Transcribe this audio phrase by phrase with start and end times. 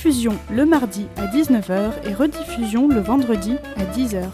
[0.00, 4.28] Diffusion le mardi à 19h et rediffusion le vendredi à 10h.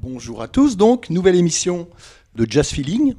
[0.00, 1.90] Bonjour à tous, donc, nouvelle émission
[2.34, 3.14] de Jazz Feeling.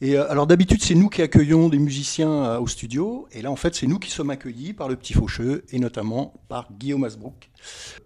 [0.00, 3.50] Et euh, alors d'habitude, c'est nous qui accueillons des musiciens euh, au studio, et là,
[3.50, 7.04] en fait, c'est nous qui sommes accueillis par le Petit Faucheux, et notamment par Guillaume
[7.04, 7.50] Asbrook,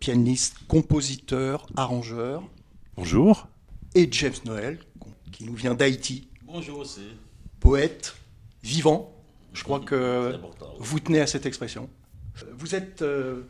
[0.00, 2.42] pianiste, compositeur, arrangeur,
[2.96, 3.48] Bonjour.
[3.94, 4.78] et James Noël,
[5.33, 7.00] qui nous vient d'Haïti, Bonjour aussi.
[7.61, 8.14] poète,
[8.62, 9.11] vivant.
[9.52, 10.36] Je crois que
[10.78, 11.89] vous tenez à cette expression.
[12.58, 13.42] Vous êtes euh,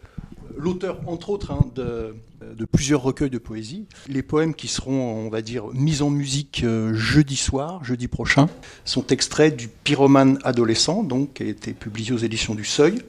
[0.56, 2.14] l'auteur, entre autres, hein, de,
[2.56, 3.86] de plusieurs recueils de poésie.
[4.08, 8.48] Les poèmes qui seront, on va dire, mis en musique euh, jeudi soir, jeudi prochain,
[8.84, 13.02] sont extraits du Pyromane adolescent, donc, qui a été publié aux éditions du Seuil.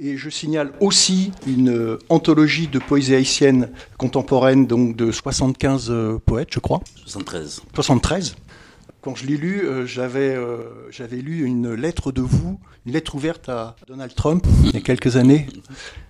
[0.00, 6.18] Et je signale aussi une euh, anthologie de poésie haïtienne contemporaine, donc de 75 euh,
[6.24, 6.80] poètes, je crois.
[7.04, 7.62] 73.
[7.74, 8.36] 73.
[9.00, 13.14] Quand je l'ai lu, euh, j'avais euh, j'avais lu une lettre de vous, une lettre
[13.14, 15.46] ouverte à Donald Trump il y a quelques années,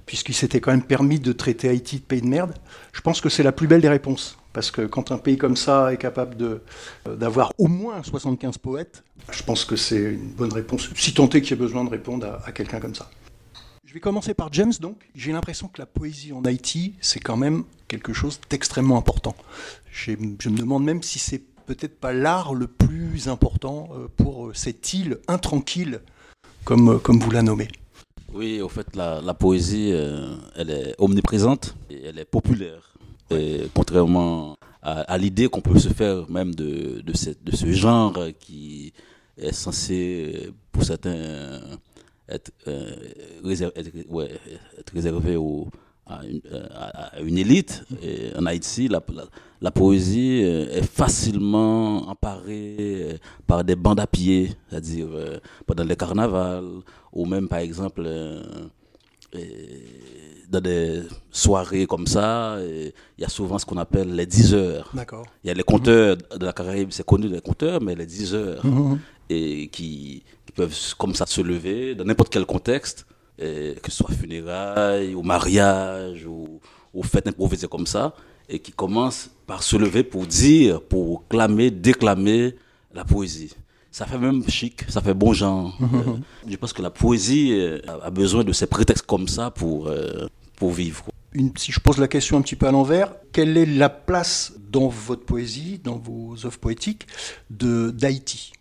[0.08, 2.54] puisqu'il s'était quand même permis de traiter Haïti de pays de merde.
[2.92, 4.38] Je pense que c'est la plus belle des réponses.
[4.54, 9.04] Parce que quand un pays comme ça est capable euh, d'avoir au moins 75 poètes,
[9.30, 11.90] je pense que c'est une bonne réponse, si tant est qu'il y ait besoin de
[11.90, 13.10] répondre à, à quelqu'un comme ça.
[13.84, 14.96] Je vais commencer par James, donc.
[15.14, 19.36] J'ai l'impression que la poésie en Haïti, c'est quand même quelque chose d'extrêmement important.
[19.92, 24.54] Je me demande même si c'est peut-être pas l'art le plus important euh, pour euh,
[24.54, 26.00] cette île intranquille,
[26.64, 27.68] comme, comme vous la nommez.
[28.32, 32.94] Oui, au fait, la, poésie, euh, elle est omniprésente et elle est populaire.
[33.30, 38.92] Et contrairement à, l'idée qu'on peut se faire même de, de, ce genre qui
[39.36, 41.60] est censé, pour certains,
[42.28, 42.94] être, euh,
[43.44, 43.90] réservé, être,
[44.78, 45.68] être réservé au,
[46.08, 46.40] à, une,
[46.74, 47.84] à- une élite.
[48.02, 49.24] Et en Haïti, la, la,
[49.60, 53.12] la poésie euh, est facilement emparée euh,
[53.46, 56.64] par des bandes à pied, c'est-à-dire euh, pendant les carnavals,
[57.12, 58.42] ou même par exemple euh,
[59.34, 59.38] euh,
[60.48, 64.54] dans des soirées comme ça, euh, il y a souvent ce qu'on appelle les 10
[64.54, 64.90] heures.
[65.44, 68.34] Il y a les compteurs de la Caraïbe, c'est connu les compteurs, mais les 10
[68.34, 68.62] heures,
[69.28, 73.06] et qui, qui peuvent comme ça se lever dans n'importe quel contexte,
[73.38, 76.60] et que ce soit funérailles, ou mariage, ou,
[76.94, 78.14] ou fête improvisée comme ça,
[78.48, 82.54] et qui commencent par se lever pour dire, pour clamer, déclamer
[82.94, 83.54] la poésie.
[83.90, 85.76] Ça fait même chic, ça fait bon genre.
[85.82, 86.16] Euh,
[86.48, 90.26] je pense que la poésie euh, a besoin de ces prétextes comme ça pour, euh,
[90.56, 91.04] pour vivre.
[91.32, 94.52] Une- si je pose la question un petit peu à l'envers, quelle est la place
[94.70, 97.06] dans votre poésie, dans vos œuvres poétiques,
[97.50, 98.52] de d'Haïti?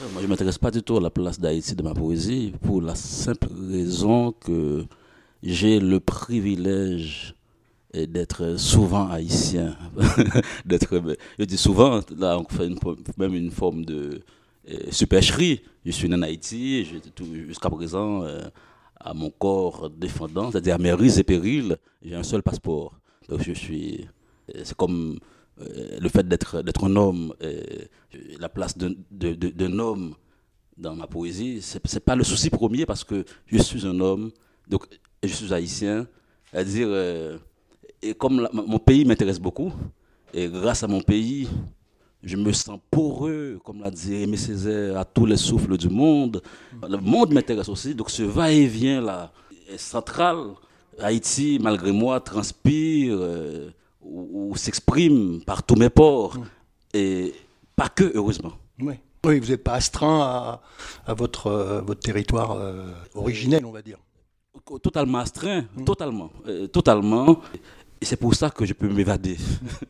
[0.00, 2.80] Moi, je ne m'intéresse pas du tout à la place d'Haïti dans ma poésie pour
[2.80, 4.86] la simple raison que
[5.42, 7.34] j'ai le privilège
[7.92, 9.76] d'être souvent haïtien.
[10.64, 11.02] d'être,
[11.38, 12.70] je dis souvent, là, on fait
[13.18, 14.22] même une forme de
[14.66, 15.60] eh, supercherie.
[15.84, 16.86] Je suis né en Haïti,
[17.46, 18.40] jusqu'à présent, euh,
[18.98, 22.98] à mon corps défendant, c'est-à-dire à mes risques et périls, j'ai un seul passeport.
[23.28, 24.06] Donc je suis.
[24.48, 25.18] eh, C'est comme euh,
[26.00, 27.62] le fait d'être un homme, euh,
[28.38, 30.14] la place d'un homme
[30.76, 34.30] dans ma poésie, c'est c'est pas le souci premier parce que je suis un homme,
[34.68, 34.86] donc
[35.22, 36.06] je suis haïtien,
[36.50, 37.38] c'est-à-dire euh,
[38.02, 39.72] et comme mon pays m'intéresse beaucoup
[40.32, 41.48] et grâce à mon pays,
[42.22, 46.42] je me sens poreux, comme l'a dit Aimé Césaire, à tous les souffles du monde.
[46.88, 49.32] Le monde m'intéresse aussi, donc ce va-et-vient là
[49.68, 50.38] est central.
[50.98, 53.70] Haïti, malgré moi, transpire euh,
[54.02, 56.38] ou, ou s'exprime par tous mes pores.
[56.94, 57.34] Et
[57.76, 58.52] pas que, heureusement.
[58.80, 58.94] Oui.
[59.24, 60.62] Oui, vous n'êtes pas astreint à,
[61.06, 63.98] à votre, euh, votre territoire euh, originel, on va dire.
[64.82, 66.30] Totalement astreint, totalement.
[66.48, 67.40] euh, totalement.
[68.00, 69.36] Et c'est pour ça que je peux m'évader.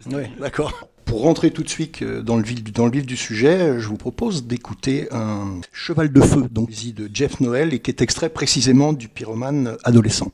[0.06, 0.72] Oui, d'accord.
[1.04, 3.88] Pour rentrer tout de suite dans le vif, du- dans le vif du sujet, je
[3.88, 8.28] vous propose d'écouter un Cheval de feu, donc de Jeff Noël, et qui est extrait
[8.28, 10.30] précisément du pyromane adolescent.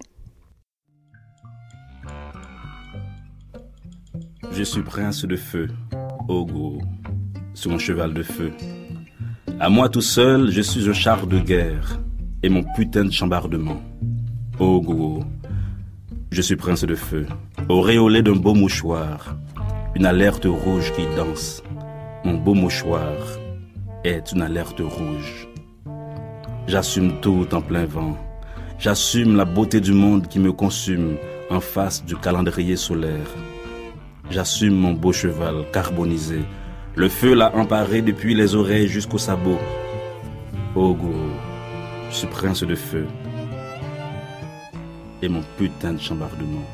[4.57, 5.69] Je suis prince de feu,
[6.29, 6.79] Ogo,
[7.53, 8.53] sur mon cheval de feu.
[9.61, 12.01] À moi tout seul, je suis un char de guerre
[12.43, 13.83] et mon putain de chambardement.
[14.59, 15.23] Gogo,
[16.31, 17.27] je suis prince de feu,
[17.69, 19.37] auréolé d'un beau mouchoir,
[19.95, 21.63] une alerte rouge qui danse.
[22.25, 23.13] Mon beau mouchoir
[24.05, 25.49] est une alerte rouge.
[26.67, 28.17] J'assume tout en plein vent.
[28.79, 31.19] J'assume la beauté du monde qui me consume
[31.51, 33.35] en face du calendrier solaire.
[34.31, 36.41] J'assume mon beau cheval carbonisé.
[36.97, 39.59] Le feu l'a emparé depuis les oreilles jusqu'au sabot.
[40.75, 41.31] Oh gourou,
[42.11, 43.07] suis prince de feu.
[45.23, 46.65] Et mon putain de chambardement.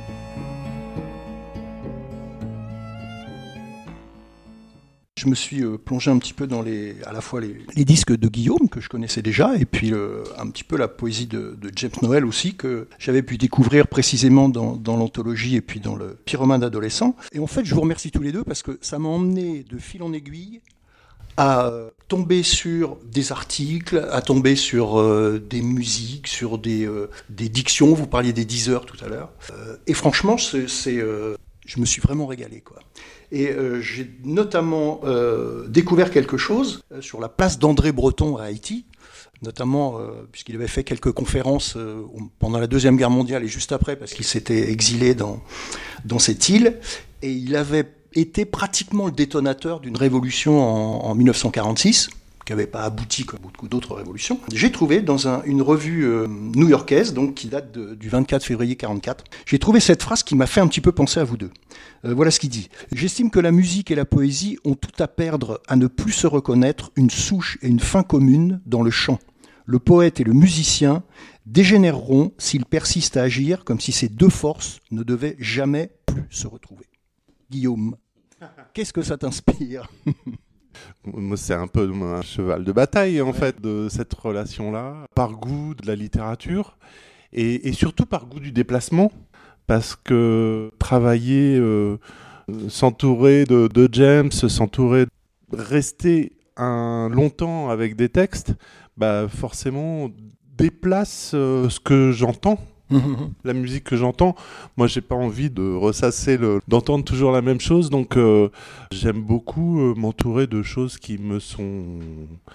[5.22, 8.12] Je me suis euh, plongé un petit peu dans les, à la fois les, disques
[8.12, 11.56] de Guillaume que je connaissais déjà et puis euh, un petit peu la poésie de,
[11.76, 16.60] James Noel aussi que j'avais pu découvrir précisément dans, l'anthologie et puis dans le Pyromane
[16.60, 17.14] d'adolescent.
[17.32, 19.78] Et en fait, je vous remercie tous les deux parce que ça m'a emmené de
[19.78, 20.60] fil en aiguille
[21.36, 21.72] à
[22.08, 26.88] tomber sur des articles, à tomber sur euh, des musiques, sur des,
[27.30, 27.94] des, dictions.
[27.94, 29.32] Vous parliez des 10 heures tout à l'heure.
[29.86, 32.60] et franchement, c'est, je me suis vraiment régalé.
[32.60, 32.80] Quoi.
[33.32, 38.44] Et euh, j'ai notamment euh, découvert quelque chose euh, sur la place d'André Breton à
[38.44, 38.84] Haïti,
[39.40, 39.98] notamment
[40.30, 41.76] puisqu'il avait fait quelques conférences
[42.38, 45.42] pendant la Deuxième Guerre mondiale et juste après, parce qu'il s'était exilé dans,
[46.04, 46.78] dans cette île,
[47.22, 52.10] et il avait été pratiquement le détonateur d'une révolution en, en 1946
[52.52, 57.34] n'avait pas abouti comme beaucoup d'autres révolutions, j'ai trouvé dans une revue euh, new-yorkaise, donc
[57.34, 60.80] qui date du 24 février 44, j'ai trouvé cette phrase qui m'a fait un petit
[60.80, 61.50] peu penser à vous deux.
[62.04, 62.68] Euh, voilà ce qu'il dit.
[62.92, 66.26] J'estime que la musique et la poésie ont tout à perdre à ne plus se
[66.26, 69.18] reconnaître une souche et une fin commune dans le chant.
[69.64, 71.02] Le poète et le musicien
[71.46, 76.46] dégénéreront s'ils persistent à agir comme si ces deux forces ne devaient jamais plus se
[76.46, 76.86] retrouver.
[77.50, 77.96] Guillaume,
[78.74, 79.90] qu'est-ce que ça t'inspire?
[81.04, 85.74] Moi, c'est un peu un cheval de bataille, en fait, de cette relation-là, par goût
[85.74, 86.76] de la littérature
[87.32, 89.10] et, surtout par goût du déplacement,
[89.66, 91.96] parce que travailler, euh,
[92.68, 95.06] s'entourer de, James, s'entourer,
[95.52, 98.54] rester un longtemps avec des textes,
[98.96, 100.10] bah forcément
[100.56, 102.58] déplace euh, ce que j'entends
[103.44, 104.34] la musique que j'entends,
[104.76, 108.48] moi j'ai pas envie de ressasser, d'entendre toujours la même chose, donc euh,
[108.92, 111.84] j'aime beaucoup euh, m'entourer de choses qui me sont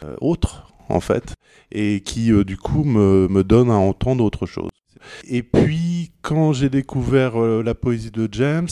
[0.04, 1.34] euh, autres en fait,
[1.72, 4.70] et qui du coup me, donnent à entendre autre chose.
[5.28, 8.70] Et puis quand j'ai découvert la poésie de James,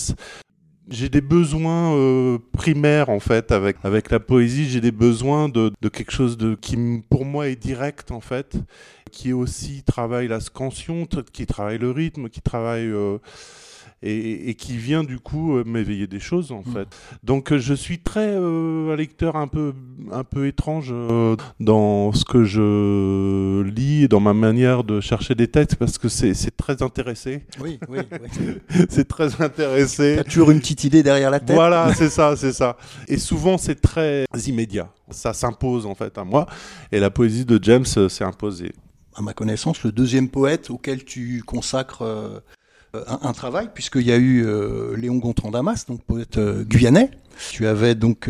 [0.87, 4.69] j'ai des besoins primaires en fait avec avec la poésie.
[4.69, 6.77] J'ai des besoins de, de, quelque chose de qui
[7.09, 8.57] pour moi est direct en fait,
[9.15, 13.17] qui aussi travaille la scansion, qui travaille le rythme, qui travaille euh,
[14.05, 16.73] et, qui vient du coup euh, m'éveiller des choses en mm.
[16.73, 16.87] fait.
[17.23, 19.73] Donc euh, je suis très euh, un lecteur un peu
[20.11, 20.93] un peu étrange
[21.59, 26.09] dans ce que je lis et dans ma manière de chercher des textes parce que
[26.09, 27.45] c'est très intéressé.
[27.59, 27.99] Oui, oui,
[28.89, 30.15] c'est très intéressé.
[30.17, 31.55] T'as toujours une petite idée derrière la tête.
[31.55, 32.77] Voilà, c'est ça, c'est ça.
[33.07, 34.89] Et souvent c'est très immédiat.
[35.09, 36.47] Ça s'impose en fait à moi.
[36.91, 38.71] Et la poésie de James s'est imposée
[39.15, 42.03] à ma connaissance, le deuxième poète auquel tu consacres
[42.95, 47.11] euh, un, travail, puisqu'il y a eu euh, Léon Gontran Damas, donc poète euh, guyanais.
[47.51, 48.29] Tu avais donc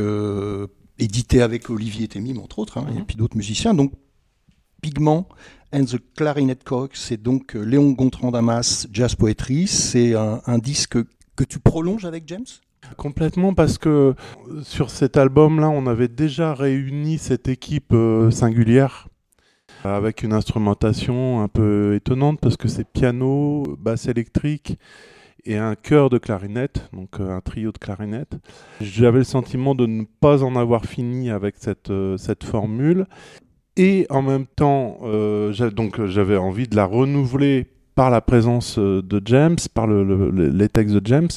[0.98, 3.06] édité avec Olivier Temim, entre autres, hein, et mhm.
[3.06, 3.74] puis d'autres musiciens.
[3.74, 3.94] Donc,
[4.82, 5.28] Pigment
[5.72, 9.68] and the Clarinet Cox, c'est donc Léon Gontran Damas, Jazz Poetry.
[9.68, 10.98] C'est un, un disque
[11.36, 12.46] que tu prolonges avec James?
[12.98, 14.16] Complètement parce que
[14.64, 17.94] sur cet album-là, on avait déjà réuni cette équipe
[18.32, 19.08] singulière
[19.94, 24.78] avec une instrumentation un peu étonnante parce que c'est piano, basse électrique
[25.46, 28.38] et un chœur de clarinette, donc euh, un trio de clarinette.
[28.82, 33.06] J'avais le sentiment de ne pas en avoir fini avec cette, euh, formule.
[33.78, 39.22] Et en même temps, euh, donc j'avais envie de la renouveler par la présence de
[39.26, 41.30] James, par le, les textes de James,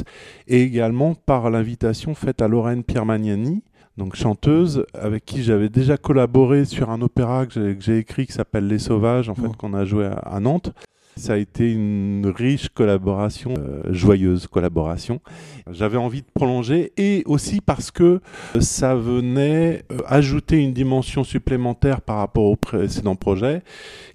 [0.47, 3.63] et également par l'invitation faite à Lorraine Pierre Magnani,
[3.99, 8.69] donc chanteuse avec qui j'avais déjà collaboré sur un opéra que j'ai écrit qui s'appelle
[8.69, 10.73] Les Sauvages, en fait, qu'on a joué à, Nantes.
[11.17, 15.21] Ça a été une riche collaboration, euh, joyeuse collaboration.
[15.69, 18.21] J'avais envie de prolonger et aussi parce que
[18.61, 23.63] ça venait euh, ajouter une dimension supplémentaire par rapport au précédent projet,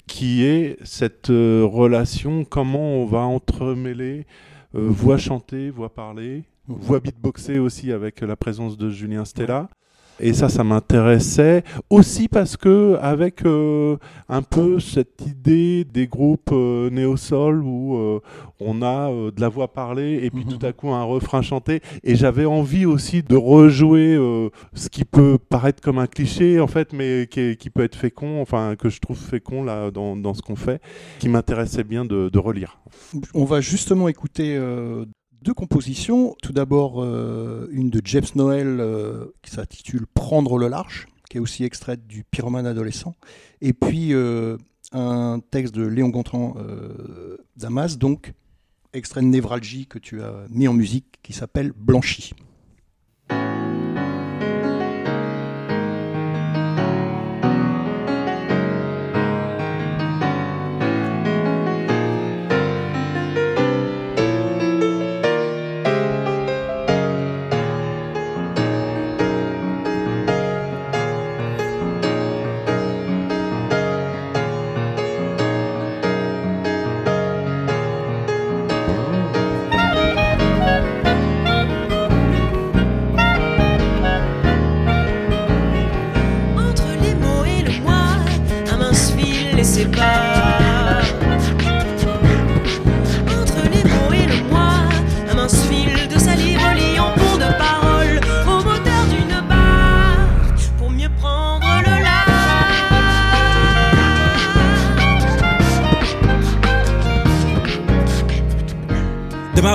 [0.08, 4.26] qui est cette euh, relation, comment on va entremêler
[4.74, 9.70] voix chantée, voix parlée, voix beatboxée aussi avec la présence de Julien Stella.
[10.20, 13.98] Et ça, ça m'intéressait aussi parce que avec euh,
[14.30, 18.20] un peu cette idée des groupes euh, néo-sol où euh,
[18.60, 20.58] on a euh, de la voix parlée et puis Mhm.
[20.60, 21.82] tout à coup un refrain chanté.
[22.04, 24.16] Et j'avais envie aussi de rejouer
[24.76, 27.96] ce qui peut paraître comme un cliché en fait, mais qui, est- qui peut être
[27.96, 30.80] fécond, enfin que je trouve fécond là dans, dans ce qu'on fait,
[31.18, 32.78] qui m'intéressait bien de, de relire.
[33.34, 34.56] On va justement écouter
[35.44, 36.36] deux compositions.
[36.42, 41.40] Tout d'abord, euh, une de James Noel euh, qui s'intitule Prendre le large, qui est
[41.40, 43.16] aussi extraite du Pyromane adolescent.
[43.62, 44.58] Et puis euh,
[44.94, 46.56] un texte de Léon Gontran
[47.58, 48.34] Damas, donc
[48.94, 52.34] extrait de Névralgie que tu as mis en musique, qui s'appelle Blanchi.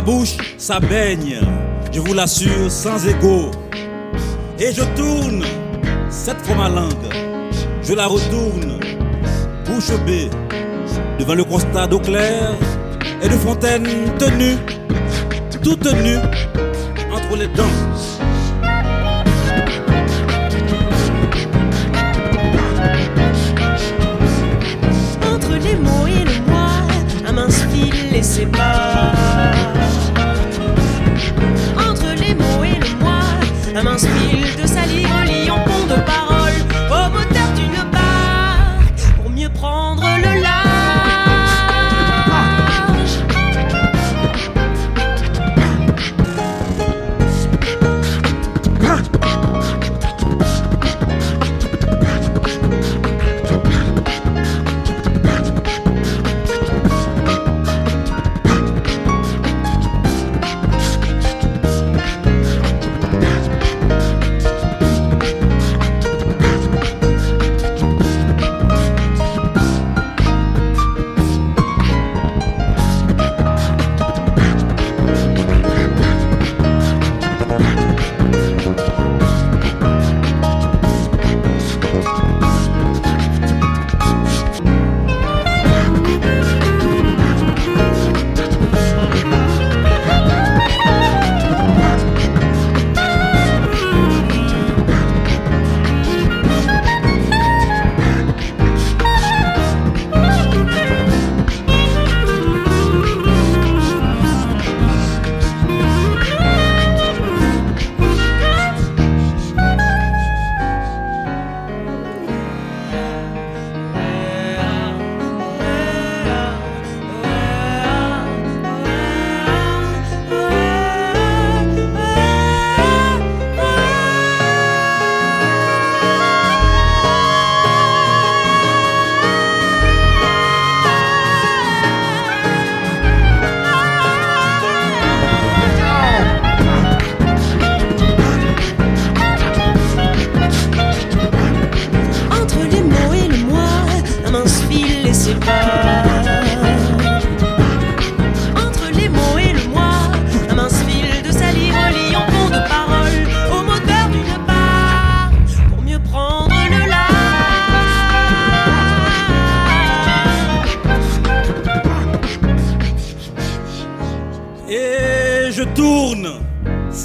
[0.01, 1.41] Bouche, ça baigne,
[1.93, 3.51] je vous l'assure, sans égo.
[4.59, 5.45] Et je tourne
[6.09, 7.09] cette fois ma langue,
[7.83, 8.81] je la retourne,
[9.67, 10.31] bouche bée,
[11.19, 12.55] devant le constat d'eau claire
[13.23, 13.87] et de fontaine
[14.19, 14.57] tenue,
[15.63, 16.19] toute nue,
[17.13, 17.65] entre les dents.
[25.35, 26.69] Entre les mots et le moi,
[27.27, 29.15] un mince fil les sépare.
[33.79, 34.78] Un mince fil de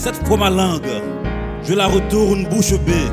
[0.04, 1.02] cette fois ma langue,
[1.64, 3.08] je la retourne bouche bée,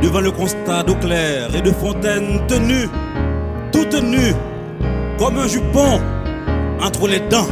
[0.00, 2.88] devant le constat d'eau claire et de fontaine tenue,
[3.72, 4.34] toute nue,
[5.18, 6.00] comme un jupon
[6.80, 7.48] entre les dents.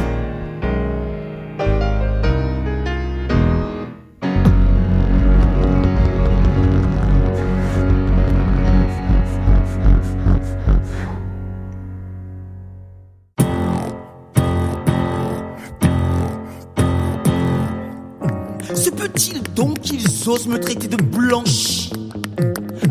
[20.27, 21.89] Me traiter de blanchi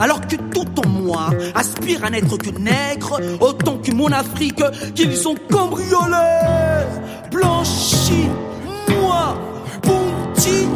[0.01, 4.63] Alors que tout en moi aspire à n'être que nègre, autant que mon Afrique,
[4.95, 6.87] qu'ils sont cambriolés,
[7.31, 8.31] blanchis,
[8.89, 9.37] moi,
[9.83, 10.67] ponti.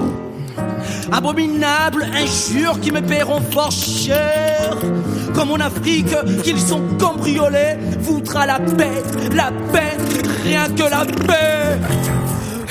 [1.11, 4.76] Abominable injure qui me paieront fort cher.
[5.35, 9.02] Comme en Afrique, qu'ils sont cambriolés, voudra la paix,
[9.35, 9.97] la paix,
[10.45, 11.79] rien que la paix.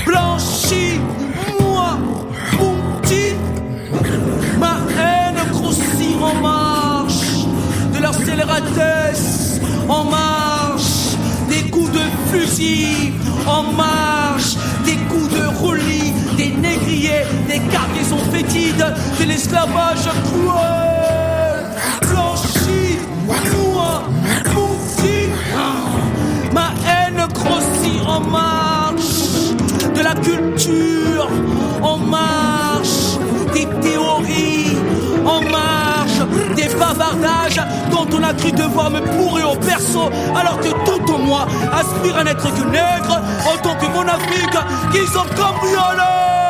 [0.06, 1.00] Blanchi,
[6.22, 7.46] en marche
[7.94, 11.16] de leur scélératesse, en marche
[11.50, 12.00] des coups de
[12.32, 13.14] fusil,
[13.48, 21.66] en marche des coups de roulis, des négriers, des cargaisons fétides, de l'esclavage cruel.
[22.02, 24.04] Blanchi, moi,
[24.54, 25.30] ponti.
[26.54, 29.54] Ma haine grossit en marche
[29.96, 31.30] de la culture,
[31.82, 33.18] en marche
[33.54, 34.78] des théories,
[35.26, 35.79] en marche
[36.80, 41.18] des bavardages dont on a cru devoir me pourrir au perso, alors que tout en
[41.20, 43.22] moi aspire à n'être que nègre,
[43.54, 44.58] autant que mon Afrique
[44.92, 46.49] qu'ils ont cambriolé.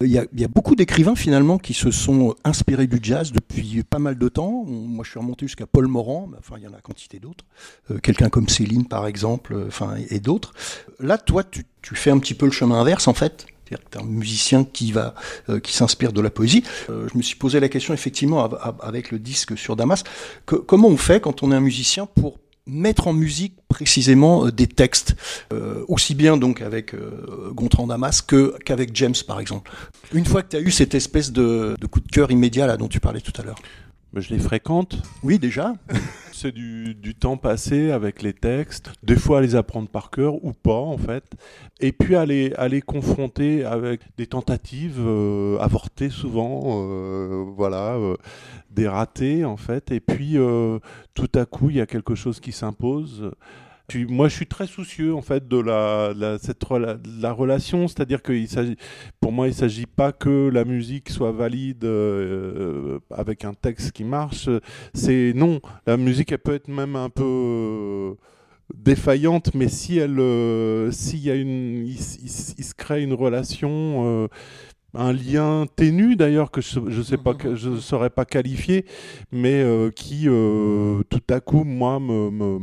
[0.00, 3.30] Il y, a, il y a beaucoup d'écrivains finalement qui se sont inspirés du jazz
[3.32, 4.64] depuis pas mal de temps.
[4.66, 7.44] Moi, je suis remonté jusqu'à Paul Morand, mais enfin, il y en a quantité d'autres.
[7.90, 10.52] Euh, Quelqu'un comme Céline, par exemple, euh, enfin, et, d'autres.
[10.98, 13.46] Là, toi, tu, tu fais un petit peu le chemin inverse, en fait.
[13.66, 15.14] C'est-à-dire que tu es un musicien qui, va,
[15.48, 16.64] euh, qui s'inspire de la poésie.
[16.90, 20.02] Euh, je me suis posé la question, effectivement, av- av- avec le disque sur Damas,
[20.44, 24.66] comment on fait quand on est un musicien pour mettre en musique précisément euh, des
[24.66, 25.16] textes,
[25.52, 29.70] euh, aussi bien donc avec euh, Gontran Damas que qu'avec James par exemple.
[30.12, 32.76] Une fois que tu as eu cette espèce de, de coup de cœur immédiat là
[32.76, 33.58] dont tu parlais tout à l'heure.
[34.14, 34.96] Je les fréquente.
[35.22, 35.74] Oui déjà.
[36.36, 40.52] C'est du, temps passé avec les textes, des fois à les apprendre par cœur ou
[40.52, 41.22] pas en fait,
[41.78, 47.94] et puis à les, à les confronter avec des tentatives euh, avortées souvent, euh, voilà,
[47.94, 48.16] euh,
[48.72, 50.36] des ratés en fait, et puis
[51.14, 53.30] tout à coup il y a quelque chose qui s'impose.
[53.92, 56.64] Moi, je suis très soucieux en fait de la, cette
[57.20, 58.32] la relation, c'est-à-dire que
[59.20, 63.92] pour moi, il ne s'agit pas que la musique soit valide euh, avec un texte
[63.92, 64.48] qui marche.
[64.94, 68.14] C'est non, la musique, elle peut être même un peu euh,
[68.74, 74.28] défaillante, mais si elle, euh, s'il y a une, il, se crée une relation,
[74.94, 78.84] un lien ténu d'ailleurs que je, je sais pas, que je ne saurais pas qualifier,
[79.32, 82.58] mais euh, qui euh, tout à coup, moi, me, me,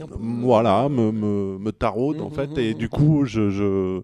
[0.00, 0.16] un peu.
[0.18, 4.00] voilà, me, me, me taraude en fait, et du coup, je, je,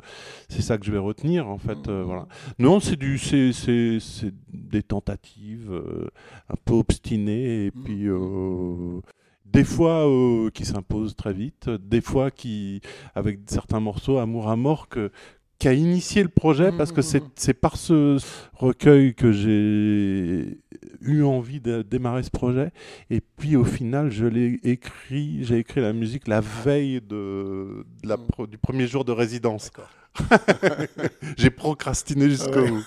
[0.49, 2.27] c'est ça que je vais retenir en fait, euh, voilà.
[2.59, 6.09] Non, c'est du, c'est, c'est, c'est des tentatives euh,
[6.49, 9.01] un peu obstinées, et puis euh,
[9.45, 12.81] des fois euh, qui s'imposent très vite, des fois qui,
[13.15, 15.11] avec certains morceaux, amour à mort, que
[15.59, 17.29] qui a initié le projet parce que c'est, Mhm.
[17.35, 18.19] c'est par ce
[18.53, 20.59] recueil que j'ai
[21.01, 22.73] eu envie de démarrer ce projet.
[23.11, 28.09] Et puis au final je l'ai écrit j'ai écrit la musique la veille de, de
[28.09, 29.71] la pro- du premier jour de résidence.
[31.37, 32.71] J'ai procrastiné jusqu'au Ouais.
[32.71, 32.85] bout.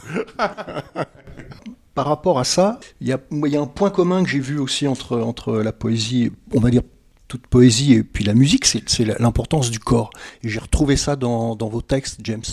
[1.94, 4.30] Par rapport à ça, il y a, moi, il y a un point commun que
[4.30, 6.82] j'ai vu aussi entre, entre la poésie, on va dire
[7.30, 10.10] toute poésie et puis la musique, c'est l'importance du corps.
[10.44, 12.44] Et j'ai retrouvé ça dans, dans vos textes, James.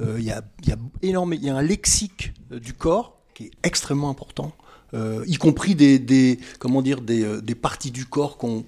[0.00, 3.18] Euh, Il y, a, y a énorme, il y a un lexique euh, du corps
[3.34, 4.52] qui est extrêmement important.
[4.94, 8.64] euh, y compris des, des comment dire des, des parties du corps qu'on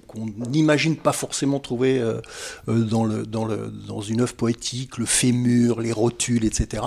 [0.49, 2.19] n'imagine pas forcément trouver euh,
[2.67, 6.83] dans le dans le dans une œuvre poétique, le fémur, les rotules, etc.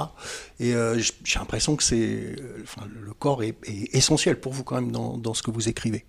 [0.59, 4.75] Et euh, j'ai l'impression que c'est enfin le corps est, est essentiel pour vous quand
[4.81, 6.05] même dans, dans ce que vous écrivez.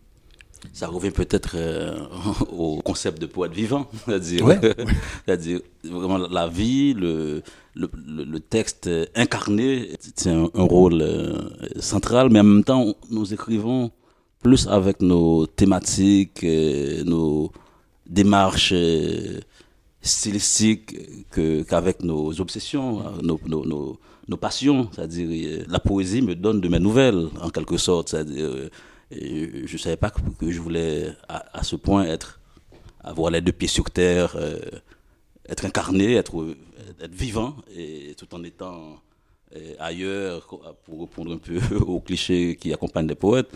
[0.74, 1.98] Ça revient peut-être euh,
[2.52, 4.60] au concept de poète vivant, c'est-à-dire, Ouais.
[5.84, 7.42] vraiment la vie, le,
[7.76, 13.92] le, texte incarné, c'est un, un rôle euh, central, mais en même temps, nous écrivons
[14.42, 17.52] plus avec nos thématiques, euh, nos
[18.06, 18.74] démarches
[20.02, 24.90] stylistiques que, qu'avec nos obsessions, nos, nos, nos, nos passions.
[24.94, 28.10] C'est-à-dire, la poésie me donne de mes nouvelles, en quelque sorte.
[28.10, 28.70] C'est-à-dire,
[29.12, 32.40] je ne savais pas que, je voulais à, ce point être,
[33.02, 34.60] avoir les deux pieds sur terre, euh,
[35.48, 36.56] être incarné, être,
[37.12, 39.00] vivant, et tout en étant
[39.56, 40.48] euh, ailleurs,
[40.86, 43.50] pour répondre un peu aux clichés qui accompagnent les poètes.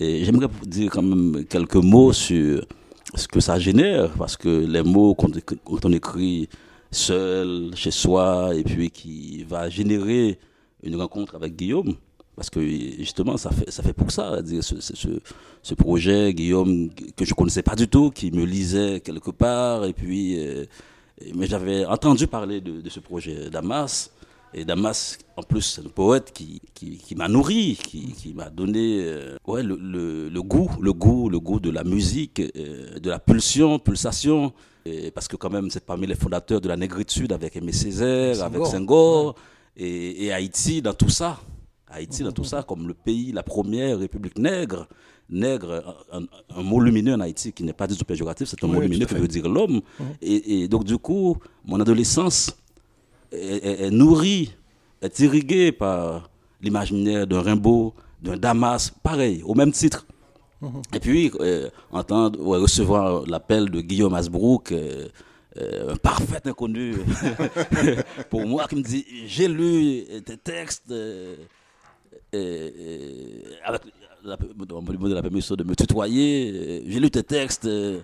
[0.00, 2.64] Et j'aimerais dire quand même quelques mots sur
[3.14, 5.30] ce que ça génère, parce que les mots quand
[5.84, 6.48] on écrit
[6.90, 10.38] seul, chez soi, et puis qui va générer
[10.82, 11.96] une rencontre avec Guillaume,
[12.38, 15.20] parce que justement, ça fait, ça fait pour ça, ce,
[15.60, 19.92] ce, projet, Guillaume, que je connaissais pas du tout, qui me lisait quelque part, et
[19.92, 20.64] puis euh,
[21.34, 24.12] Mais j'avais entendu parler de, de ce projet Damas.
[24.54, 28.50] Et Damas, en plus, c'est un poète qui, qui, qui m'a nourri, qui, qui m'a
[28.50, 33.00] donné euh, ouais, le, le, le goût, le goût, le goût de la musique, euh,
[33.00, 34.52] de la pulsion, pulsation.
[34.86, 38.44] Et parce que quand même, c'est parmi les fondateurs de la négritude avec Aimé Césaire,
[38.44, 39.34] avec Senghor.
[39.76, 41.38] Et Haïti dans tout ça.
[41.90, 44.86] Haïti dans tout ça, comme le pays, la première république nègre.
[45.30, 48.74] Nègre, un, mot lumineux en Haïti qui n'est pas du tout péjoratif, c'est un Oui,
[48.74, 49.80] mot lumineux qui veut dire l'homme.
[50.22, 52.56] Et, et donc, du coup, mon adolescence
[53.32, 54.54] est, est- est nourrie,
[55.02, 56.30] est irriguée par
[56.62, 60.06] l'imaginaire d'un Rimbaud, d'un Damas, pareil, au même titre.
[60.94, 65.06] Et puis, euh, entendre, ouais, recevoir l'appel de Guillaume Asbrook, euh,
[65.58, 66.94] euh, un parfait inconnu
[68.30, 70.92] pour moi, qui me dit J'ai lu tes textes,
[73.64, 73.82] avec
[74.24, 74.36] la,
[74.72, 78.00] on me la permission de me tutoyer, euh, j'ai lu tes textes, euh,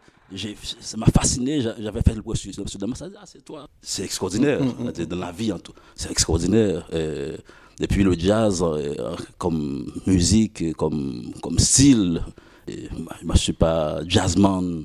[0.80, 2.58] ça m'a fasciné, j'a- j'avais fait le processus.
[2.58, 3.68] A dit Ah, c'est toi.
[3.82, 5.72] C'est extraordinaire, c'est-à-dire dans la vie, en tout.
[5.94, 6.88] c'est extraordinaire.
[6.92, 7.37] euh,
[7.80, 12.22] et puis le jazz, euh, comme musique, comme, comme style,
[12.68, 14.84] et moi, je ne suis pas jazzman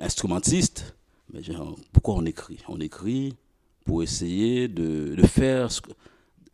[0.00, 0.94] instrumentiste,
[1.32, 2.58] mais genre, pourquoi on écrit?
[2.68, 3.34] On écrit
[3.84, 5.90] pour essayer de, de faire, ce que-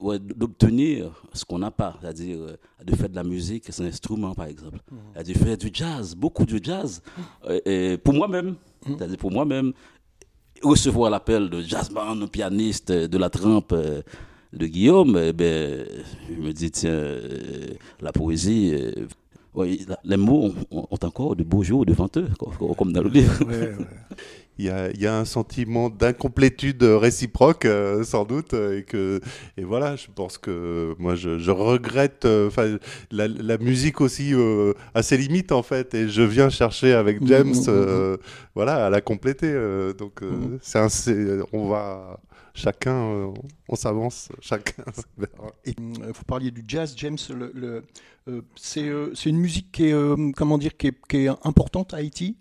[0.01, 3.87] ouais, d'obtenir ce qu'on n'a pas, c'est-à-dire euh, de faire de la musique, c'est un
[3.87, 4.79] instrument par exemple,
[5.13, 7.03] c'est-à-dire faire du jazz, beaucoup de jazz,
[7.49, 8.55] euh, et pour moi-même,
[8.87, 9.73] c'est-à-dire pour moi-même,
[10.63, 14.03] recevoir l'appel de jazzman, un pianiste euh, de la trempe euh,
[14.53, 15.85] de Guillaume, eh ben,
[16.31, 17.17] je me dis, tiens,
[18.01, 18.73] la poésie,
[19.53, 23.11] ouais, les mots ont, ont encore de beaux jours devant eux, co- comme dans le
[23.11, 23.45] livre.
[23.47, 23.75] Ouais.
[24.59, 28.83] Il y a, il y a un sentiment d'incomplétude réciproque, euh, sans doute, euh, et
[28.85, 29.21] que
[29.57, 32.51] et voilà, je pense que moi je, je regrette, euh,
[33.11, 37.27] la, la musique aussi euh, a ses limites en fait, et je viens chercher avec
[37.27, 38.17] James, Mhm, mhm, euh,
[38.55, 39.53] voilà, à la compléter.
[39.99, 40.21] donc
[40.63, 42.21] c'est un, c'est- on va
[42.55, 43.33] chacun,
[43.69, 44.85] on s'avance, chacun.
[45.65, 47.19] Et, vous parliez du jazz, James.
[47.31, 47.53] Le,
[48.27, 51.99] le, c'est c'est une musique qui est, comment dire, qui est, qui est importante à
[51.99, 52.37] Haïti?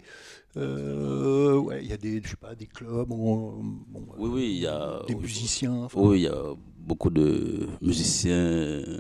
[0.58, 3.54] Euh, ouais, il y a des, je sais pas, des clubs, bon,
[3.90, 5.02] bon, Oui, oui, il y a.
[5.08, 5.74] des musiciens.
[5.86, 6.44] enfin, Oui, il y a
[6.78, 8.34] beaucoup de musiciens.
[8.34, 9.00] euh,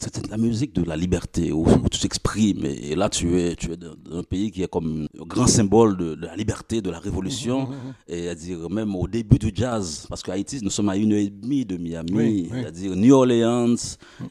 [0.00, 2.66] C'est de la musique de la liberté, où, tu t'exprimes.
[2.66, 5.96] Et, là, tu es, tu es dans un pays qui est comme un grand symbole
[5.96, 7.68] de, de la liberté, de la révolution.
[8.06, 11.12] Et à dire, même au début du jazz, parce qu'à Haïti, nous sommes à une
[11.12, 12.48] heure et demie de Miami, Oui, oui.
[12.52, 13.76] c'est-à-dire New Orleans.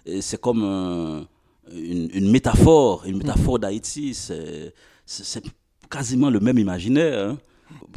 [0.05, 1.25] Et c'est comme un-
[1.73, 4.13] une, une métaphore, une métaphore d'Haïti.
[4.13, 4.73] C'est
[5.89, 7.29] quasiment le même imaginaire.
[7.29, 7.37] hein.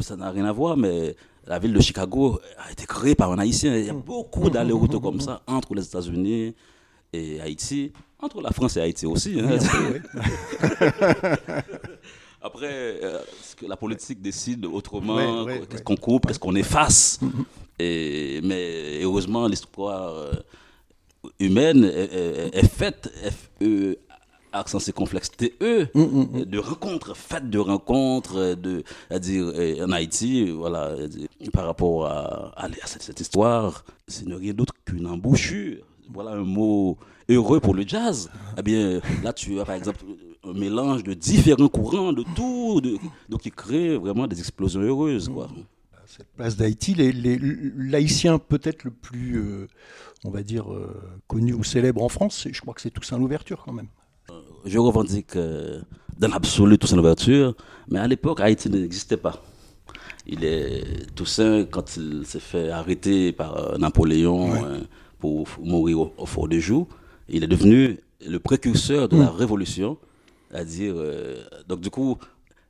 [0.01, 1.15] Ça n'a rien à voir, mais
[1.47, 3.77] la ville de Chicago a été créée par un Haïtien.
[3.77, 6.55] Il y a beaucoup d'allers-retours comme ça entre les États-Unis
[7.13, 9.39] et Haïti, entre la France et Haïti aussi.
[9.41, 9.59] hein.
[12.45, 17.21] Après, euh, ce que la politique décide autrement, qu'est-ce qu'on coupe, qu'est-ce qu'on efface?
[17.79, 20.33] Et, mais heureusement, l'histoire euh,
[21.39, 23.13] humaine est, est- est faite,
[24.53, 29.91] accent circonflexe T-E, Mm, de rencontres, faites de rencontres, euh, de, à dire, euh, en
[29.93, 35.07] Haïti, voilà, dire, par rapport à, à cette, cette histoire, ce n'est rien d'autre qu'une
[35.07, 35.79] embouchure.
[36.13, 38.31] Voilà un mot heureux pour le jazz.
[38.59, 40.05] Eh bien, là, tu as par exemple
[40.45, 42.97] un mélange de différents courants, de tout, de,
[43.29, 45.49] donc qui crée vraiment des explosions heureuses, quoi.
[46.07, 46.95] cette place d'Haïti,
[47.77, 49.69] l'haïtien peut-être le plus, euh,
[50.25, 50.93] on va dire, euh,
[51.27, 53.87] connu ou célèbre en France, c'est- je crois que c'est Toussaint Louverture quand même.
[54.65, 55.81] Je revendique euh,
[56.19, 57.55] dans l'absolu Toussaint Louverture,
[57.89, 59.43] mais à l'époque, Haïti n'existait pas.
[60.27, 64.79] Il est Toussaint, quand il s'est fait arrêter par euh, Napoléon euh,
[65.19, 66.87] pour mourir au, au fort de joux,
[67.29, 69.99] il est devenu le précurseur de la révolution.
[70.51, 72.19] C'est-à-dire, euh, donc du coup,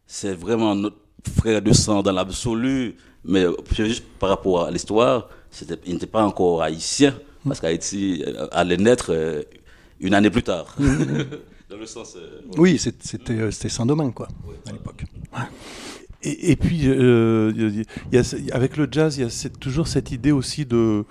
[0.06, 0.96] c'est vraiment notre
[1.36, 5.28] frère de sang dans l'absolu, mais euh, juste par rapport à l'histoire,
[5.86, 7.14] il n'était pas encore haïtien,
[7.46, 9.42] parce qu'Haïti euh, allait naître euh,
[10.02, 10.76] une année plus tard.
[11.70, 12.16] dans le sens.
[12.16, 14.28] euh, Oui, c'était euh, c'était Saint-Domingue, quoi,
[14.68, 15.04] à l'époque.
[16.22, 17.52] Et, et puis, euh,
[18.12, 18.22] y a
[18.54, 21.04] avec le jazz, il y a cette- toujours cette idée aussi de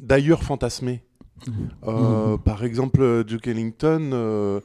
[0.00, 1.02] d'ailleurs fantasmé.
[1.86, 4.60] Euh, Par exemple, Duke Ellington, euh,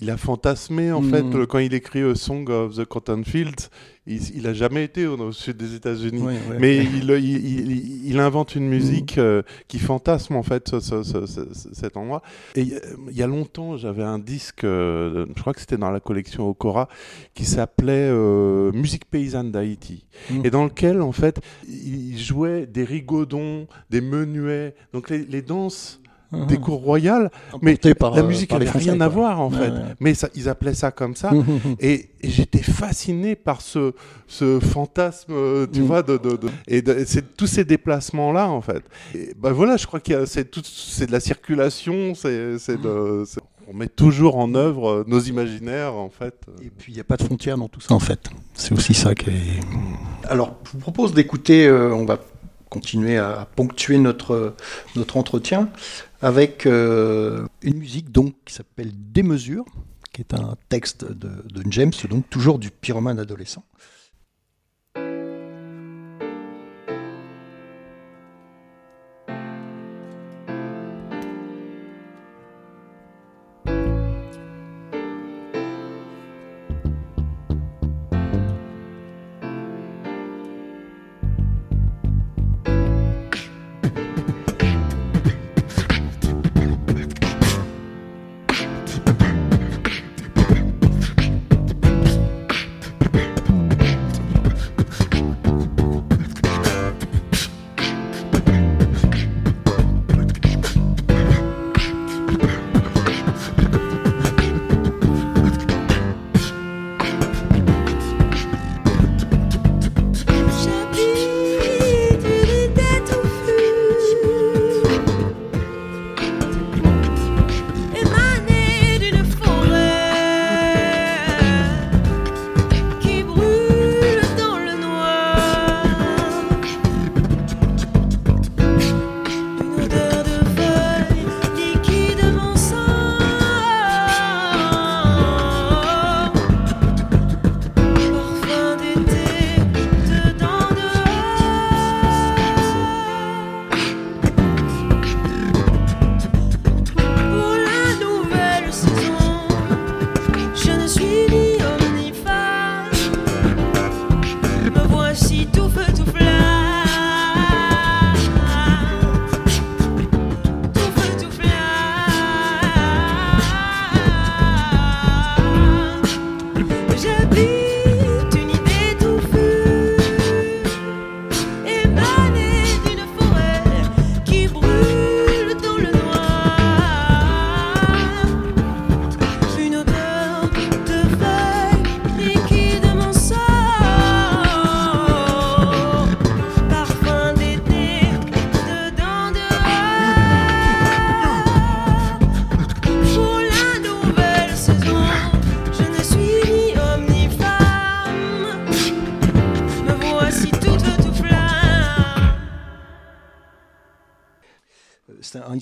[0.00, 3.70] il a fantasmé en fait euh, quand il écrit A Song of the Cotton Fields.
[4.08, 6.34] Il, il a jamais été au, au sud des États-Unis, ouais.
[6.60, 11.02] mais il, il, il- il invente une musique euh, qui fantasme en fait ce- ce-
[11.02, 12.22] ce- ce- cet endroit.
[12.54, 12.80] Et il y a-
[13.10, 16.48] il y a longtemps, j'avais un disque, euh, je crois que c'était dans la collection
[16.48, 16.88] Okora,
[17.34, 20.46] qui s'appelait euh, Musique paysanne d'Haïti, Mm.
[20.46, 26.00] et dans lequel en fait il jouait des rigodons, des menuets, donc les, les danses
[26.32, 26.46] Mhm.
[26.46, 27.30] des cours royales,
[27.62, 29.70] mais par, la euh, musique par les avait Français, rien à voir en Ouais, fait.
[29.70, 29.80] ouais.
[30.00, 31.30] Mais ça, ils appelaient ça comme ça.
[31.80, 33.92] et, et j'étais fasciné par ce,
[34.26, 35.86] ce fantasme, euh, tu Mhm.
[35.86, 38.82] vois, de, de, de- et de- c'est tous ces déplacements là en fait.
[39.14, 42.58] Et ben voilà, je crois qu'il y a- c'est tout, c'est de la circulation, c'est,
[42.58, 46.34] c'est de, c'est- on met toujours en œuvre euh, nos imaginaires en fait.
[46.62, 48.28] Et puis il n'y a pas de frontières dans tout ça en fait.
[48.54, 49.60] C'est aussi ça qui est.
[50.28, 52.18] Alors je vous propose d'écouter, euh, on va
[52.68, 54.54] continuer à ponctuer notre,
[54.96, 55.68] notre entretien
[56.20, 59.64] avec euh, une musique donc qui s'appelle Démesure,
[60.12, 63.64] qui est un texte de, de James, donc toujours du pyromane adolescent.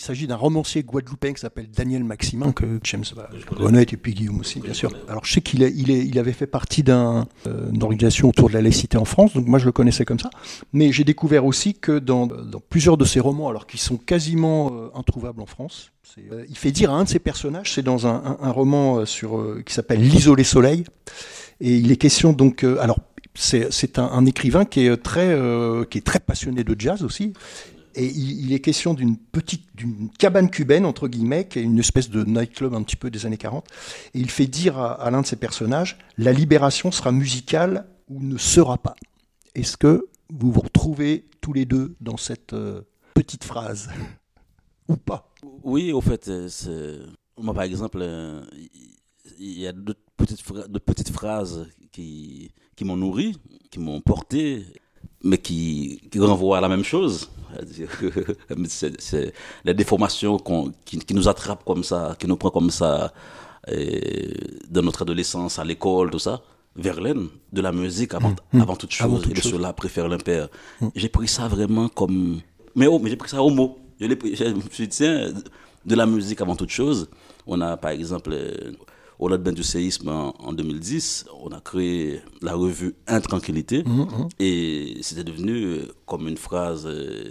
[0.04, 4.40] S'agit d'un romancier guadeloupéen qui s'appelle Daniel Maximin, que James va connaître, et puis Guillaume
[4.40, 4.90] aussi, bien sûr.
[5.08, 7.22] Alors, je sais qu'il il il avait fait partie euh,
[7.70, 10.30] d'une organisation autour de la laïcité en France, donc moi je le connaissais comme ça.
[10.72, 14.70] Mais j'ai découvert aussi que dans, dans plusieurs de ses romans, alors qui sont quasiment
[14.72, 15.90] euh, introuvables en France,
[16.30, 19.04] euh, il fait dire à un de ses personnages, c'est dans un, un- un roman
[19.06, 20.84] sur, qui s'appelle L'isolé soleil,
[21.60, 22.98] et il est question donc, alors
[23.34, 27.02] c'est, c'est un, un écrivain qui est très, euh, qui est très passionné de jazz
[27.02, 27.32] aussi,
[27.94, 32.10] et il, est question d'une petite, d'une cabane cubaine, entre guillemets, qui est une espèce
[32.10, 33.66] de nightclub un petit peu des années 40.
[34.14, 38.36] Et il fait dire à, l'un de ses personnages, la libération sera musicale ou ne
[38.36, 38.96] sera pas.
[39.54, 42.82] Est-ce que vous vous retrouvez tous les deux dans cette euh,
[43.14, 43.90] petite phrase
[44.88, 45.32] Ou pas?
[45.62, 47.06] Oui, au fait, euh,
[47.38, 48.44] moi par exemple, euh,
[49.38, 50.42] il y a d'autres petites,
[50.84, 53.36] petites phrases qui, qui m'ont nourri,
[53.70, 54.66] qui m'ont porté,
[55.24, 57.30] mais qui, qui renvoient à la même chose.
[58.68, 59.32] C'est-
[59.64, 63.12] la déformation qu'on- qui, qui nous attrape comme ça, qui nous prend comme ça
[63.68, 64.30] euh,
[64.70, 66.42] dans notre adolescence, à l'école, tout ça.
[66.76, 68.60] Verlaine, de la musique avant, Mmh.
[68.60, 69.52] avant toute chose, Avant toute et de chose.
[69.52, 70.48] cela préfère l'impair.
[70.96, 72.40] J'ai pris ça vraiment comme.
[72.74, 73.78] Mais, oh, mais j'ai pris ça au mot.
[74.00, 75.32] Je, je me suis dit, tiens,
[75.86, 77.08] de la musique avant toute chose.
[77.46, 78.72] On a, par exemple, euh,
[79.28, 83.84] lendemain du séisme en, en 2010, on a créé la revue Intranquillité.
[84.38, 87.30] Et c'était devenu euh, comme une phrase euh,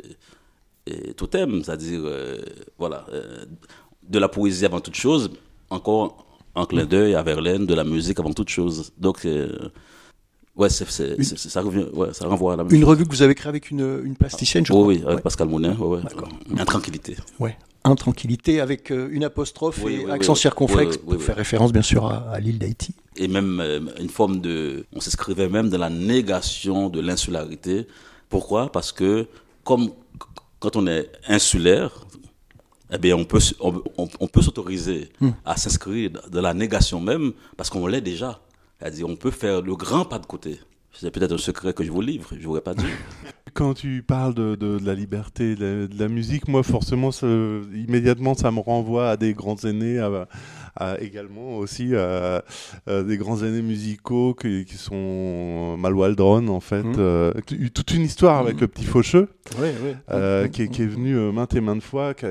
[0.89, 2.37] euh, totem, c'est-à-dire, euh,
[2.77, 3.45] voilà, euh,
[4.07, 5.31] de la poésie avant toute chose,
[5.69, 6.25] encore
[6.55, 8.91] un clin d'œil à Verlaine, de la musique avant toute chose.
[8.97, 9.25] Donc,
[10.55, 12.89] ouais, ça, revient, ouais, ça renvoie à la même Une chose.
[12.89, 15.21] revue que vous avez créée avec une, une plasticienne, je Oui, crois oui, avec Ouais.
[15.21, 16.59] Pascal Monin, ouais, ouais.
[16.59, 17.15] Intranquillité.
[17.39, 17.57] Ouais.
[17.85, 20.39] Intranquillité avec euh, une apostrophe Oui, et oui, accent oui.
[20.39, 22.93] circonflexe pour faire référence bien sûr à, à l'île d'Haïti.
[23.17, 24.85] et même euh, une forme de...
[24.95, 27.87] On s'inscrivait même dans la négation de l'insularité.
[28.29, 28.71] Pourquoi?
[28.71, 29.27] Parce que
[29.63, 29.89] comme
[30.59, 31.91] quand on est insulaire,
[32.91, 35.31] eh bien, on peut, on, peut s'autoriser Hmm.
[35.45, 38.39] à s'inscrire dans la négation même, parce qu'on l'est déjà.
[38.79, 40.59] C'est-à-dire, on peut faire le grand pas de côté.
[40.93, 42.85] C'est peut-être un secret que je vous livre, je ne vous pas dit.
[43.53, 47.11] Quand tu parles de, de- de la liberté, de la, de la musique, moi forcément,
[47.11, 50.27] ça- immédiatement, ça me renvoie à des grands aînés, à,
[50.75, 52.43] à- également aussi à,
[52.87, 56.83] à des grands aînés musicaux qui, qui sont Mal Waldron, en fait.
[56.83, 56.95] Mhm.
[56.97, 59.91] euh, eu toute une histoire avec le petit Faucheux, Oui, oui.
[60.11, 62.25] euh, qui, est- qui est venu euh, maintes et maintes fois, qui,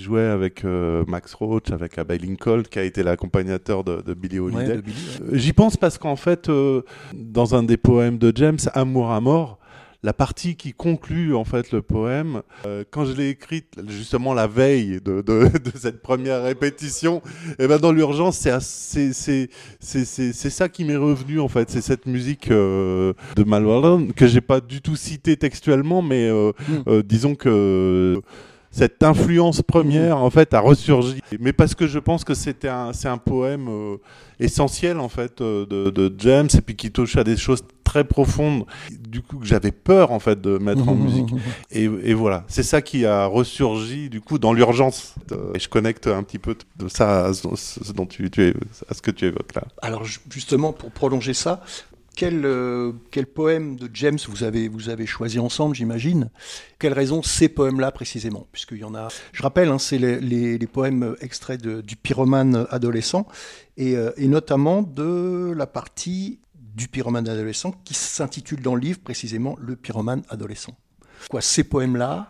[0.00, 4.02] jouait avec euh, Max Roach, avec Abbey Lincoln, qui a été l'accompagnateur de,
[4.40, 4.82] Holiday.
[4.82, 5.32] Billy, ouais.
[5.32, 6.82] Euh, J'y pense parce qu'en fait, euh,
[7.14, 9.58] dans un des poèmes de James, Amour à mort,
[10.02, 14.46] la partie qui conclut en fait le poème, euh, quand je l'ai écrite justement la
[14.46, 17.22] veille de, de, de cette première répétition,
[17.58, 19.48] et ben dans l'urgence, c'est c'est c'est
[19.80, 24.26] c'est c'est ça qui m'est revenu en fait, c'est cette musique euh, de Malwaron que
[24.26, 26.82] j'ai pas du tout citée textuellement, mais euh, Mm.
[26.88, 28.20] euh, disons que
[28.76, 31.20] cette influence première en fait a ressurgi.
[31.40, 33.96] Mais parce que je pense que c'était un c'est un poème euh,
[34.38, 38.04] essentiel en fait euh, de, de James et puis qui touche à des choses très
[38.04, 38.64] profondes.
[38.90, 41.30] Du coup que j'avais peur en fait de mettre en musique.
[41.70, 42.44] Et, et voilà.
[42.48, 45.14] C'est ça qui a ressurgi du coup dans l'urgence.
[45.32, 48.44] Euh, et je connecte un petit peu de ça à ce, ce dont tu, tu
[48.48, 48.54] es,
[48.90, 49.62] à ce que tu évoques là.
[49.80, 51.62] Alors ju- justement, pour prolonger ça,
[52.16, 56.30] quel, euh, quel poème de James vous avez, vous choisi ensemble, j'imagine?
[56.80, 58.48] Quelles raisons ces poèmes-là précisément?
[58.50, 63.26] Puisqu'il y en a, je rappelle, hein, c'est les, poèmes extraits du pyromane adolescent,
[63.76, 66.40] et, euh, et notamment de la partie
[66.74, 70.76] du pyromane adolescent qui s'intitule dans le livre précisément Le pyromane adolescent.
[71.30, 72.28] Quoi, ces poèmes-là?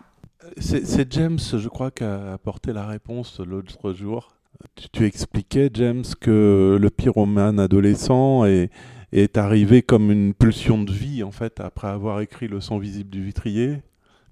[0.59, 4.37] C'est c'est James, je crois, qui a apporté la réponse l'autre jour.
[4.75, 8.71] Tu, tu expliquais, James, que le pyromane adolescent est,
[9.13, 13.11] est arrivé comme une pulsion de vie, en fait, après avoir écrit Le sang visible
[13.11, 13.79] du vitrier.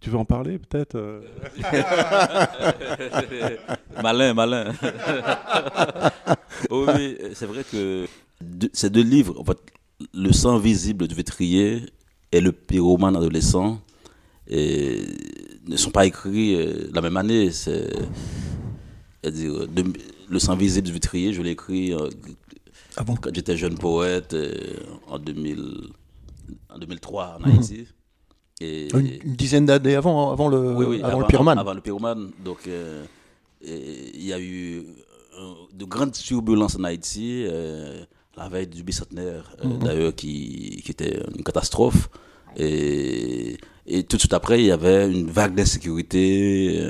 [0.01, 1.21] Tu veux en parler, peut-être euh
[4.03, 4.73] malin, malin.
[6.71, 8.07] oui, oui, c'est vrai que
[8.73, 9.59] ces deux livres, en fait,
[10.13, 11.83] Le sang visible du vitrier
[12.33, 13.81] et Le pyromane adolescent,
[14.49, 15.01] et
[15.67, 17.51] ne sont pas écrits euh, la même année.
[17.51, 17.89] C'est,
[19.23, 19.93] de-
[20.29, 22.09] Le sang visible du vitrier, je l'ai écrit euh,
[22.96, 23.16] Avant.
[23.16, 24.52] quand j'étais jeune poète euh,
[25.09, 25.88] en, 2000,
[26.70, 27.54] en 2003 en Mhm.
[27.59, 27.87] Haïti.
[28.61, 32.30] Et, une, dizaine d'années avant, avant, le, oui, oui, avant, le pyromane Avant le pyromane.
[32.44, 33.04] Donc, euh,
[33.62, 34.85] il y a eu
[35.38, 38.04] euh, de grandes turbulences en Haïti, euh,
[38.37, 39.78] la veille du bicentenaire, euh, Mhm.
[39.80, 42.09] d'ailleurs, qui, qui était une catastrophe.
[42.57, 46.80] Et, et tout de suite après, il y avait une vague d'insécurité.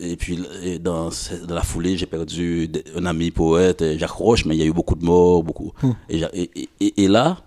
[0.00, 0.38] Et, puis,
[0.80, 1.10] dans,
[1.48, 4.94] la foulée, j'ai perdu un ami poète, Jacques Roche, mais il y a eu beaucoup
[4.94, 5.72] de morts, beaucoup.
[5.82, 5.96] Mhm.
[6.08, 7.38] Et, j'a- et, et- et là,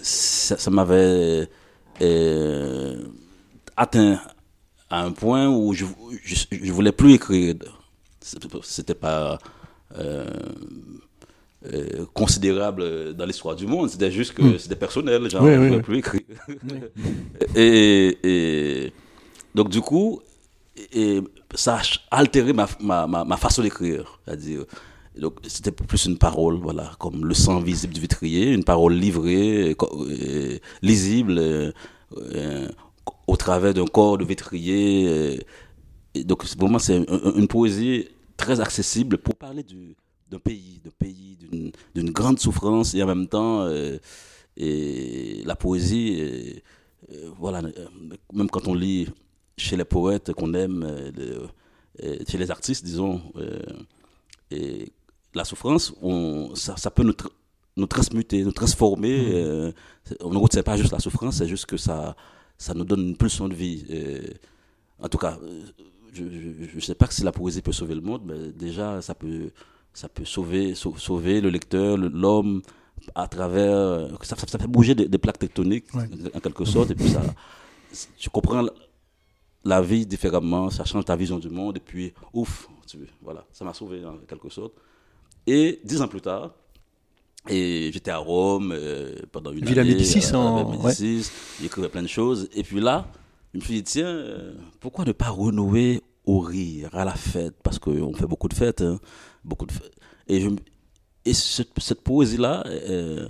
[0.00, 1.48] ça, ça m'avait
[2.00, 3.02] euh,
[3.76, 4.20] atteint
[4.90, 5.84] à un point où je,
[6.24, 7.54] je, je voulais plus écrire.
[8.62, 9.38] C'était pas
[9.98, 10.26] euh,
[11.72, 13.88] euh, considérable dans l'histoire du monde.
[13.90, 14.58] C'était juste que Mm.
[14.58, 15.28] c'était personnel.
[15.30, 15.82] Genre, Oui, je oui, voulais oui.
[15.82, 16.22] plus écrire.
[17.56, 18.92] et, et
[19.54, 20.20] donc du coup,
[20.92, 21.20] et
[21.54, 21.80] ça
[22.10, 22.66] a altéré ma,
[23.36, 24.20] façon d'écrire.
[24.24, 24.64] C'est-à-dire,
[25.18, 29.74] donc c'était plus une parole, voilà, comme le sang visible du vitrier, une parole livrée,
[29.82, 31.72] euh, lisible, euh,
[32.16, 32.68] euh,
[33.26, 35.38] au travers d'un corps de vitrier.
[36.14, 39.94] et donc vraiment c'est un- un- une poésie très accessible pour parler du
[40.30, 41.38] d'un pays, d'un pays,
[41.94, 43.66] d'une- grande souffrance et en même temps
[44.56, 46.62] la poésie,
[47.38, 47.62] voilà,
[48.32, 49.08] même quand on lit
[49.58, 51.48] chez les poètes qu'on aime, euh, le-
[52.04, 53.58] euh, chez les artistes, disons, euh,
[54.50, 54.92] et
[55.34, 57.28] la souffrance, on, ça, ça peut nous, tr-
[57.76, 59.72] nous transmuter, nous transformer.
[60.04, 62.16] c'est- en gros, c'est pas juste la souffrance, c'est juste que ça,
[62.56, 63.84] ça nous donne une pulsion de vie.
[65.00, 65.38] en tout cas,
[66.12, 66.22] je
[66.74, 69.50] ne sais pas si la poésie peut sauver le monde, mais déjà, ça peut,
[69.92, 72.62] ça peut sauver, sau- sauver le lecteur, le- l'homme,
[73.14, 74.08] à travers.
[74.22, 76.08] Ça, ça, ça fait bouger des, des plaques tectoniques, Ouais.
[76.34, 77.22] en quelque sorte, et puis ça.
[78.18, 78.66] Tu comprends
[79.68, 83.64] la, vie différemment, ça change ta vision du monde, et puis, ouf, tu, voilà, ça
[83.64, 84.72] m'a sauvé en quelque sorte.
[85.46, 86.54] Et dix ans plus tard,
[87.48, 89.92] et j'étais à Rome euh, pendant une Villa année.
[89.92, 91.30] Médicis, euh, en- Médicis,
[91.62, 92.48] J'écrivais plein de choses.
[92.54, 93.06] Et puis là,
[93.54, 97.54] je me suis dit, tiens, euh, pourquoi ne pas renouer au rire, à la fête
[97.62, 98.82] Parce qu'on fait beaucoup de fêtes.
[98.82, 98.98] hein,
[99.44, 99.94] beaucoup de fêtes.
[100.26, 100.50] Et, je,
[101.24, 103.28] et cette, cette poésie-là euh,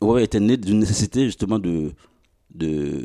[0.00, 1.92] ouais, était née d'une nécessité justement de,
[2.54, 3.04] de,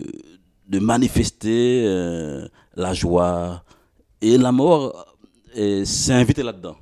[0.69, 3.63] de manifester euh, la joie.
[4.21, 5.15] Et la mort
[5.57, 6.77] euh, s'est invitée là-dedans.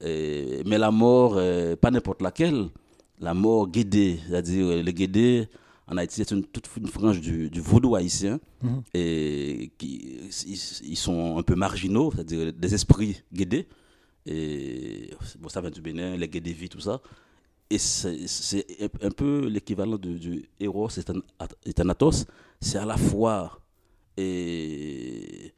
[0.00, 2.68] Mais la mort, euh, pas n'importe laquelle,
[3.20, 5.46] la mort guidée, c'est-à-dire euh, le guider
[5.86, 8.82] en Haïti, c'est une, toute une frange du, du vaudou haïtien Mhm.
[8.94, 10.58] et qui ils,
[10.92, 13.66] ils sont un peu marginaux, c'est-à-dire des esprits guédés.
[14.24, 15.10] Et
[15.40, 17.00] bon, ça vient du Bénin, les guédévis, tout ça.
[17.68, 18.64] Et c'est c'est
[19.02, 20.88] un peu l'équivalent du, du héros
[21.66, 22.26] et Thanatos.
[22.62, 23.60] C'est à la fois,
[24.16, 25.52] et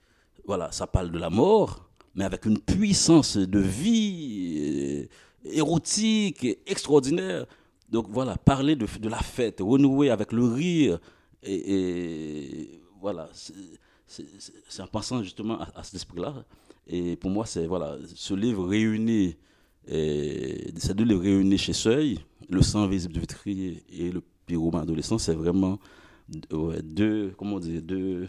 [0.46, 5.07] voilà, ça parle de la mort, mais avec une puissance de vie
[5.44, 7.44] érotique, extraordinaire.
[7.90, 10.98] Donc voilà, parler de, de la fête, renouer avec le rire,
[11.42, 16.42] et, voilà, c'est- en pensant justement à, cet esprit-là.
[16.86, 19.36] Et pour moi, c'est voilà, ce livre réuni,
[19.86, 24.80] et ces deux livres réunis chez Seuil, Le sang visible du vitrier et Le pyroman
[24.80, 25.78] adolescent, c'est vraiment
[26.29, 28.27] deux, comment dire, deux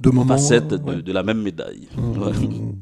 [0.00, 0.26] De moments.
[0.34, 1.02] facettes de, ouais.
[1.02, 1.88] de la même médaille.
[1.96, 2.32] Mmh, Ouais.
[2.32, 2.72] mmh.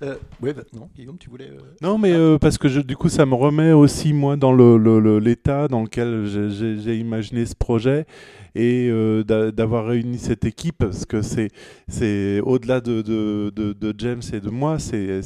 [0.00, 1.48] Euh, ouais, bah, non, Guillaume, tu voulais.
[1.50, 4.52] euh, Non, mais euh, parce que je- du coup, ça me remet aussi, moi, dans
[4.52, 8.06] le- le- le- l'état dans lequel j'ai- imaginé ce projet
[8.54, 11.48] et euh, d'a- d'avoir réuni cette équipe, parce que c'est
[11.88, 15.20] c'est au-delà de, de, de- de James et de moi, c'est-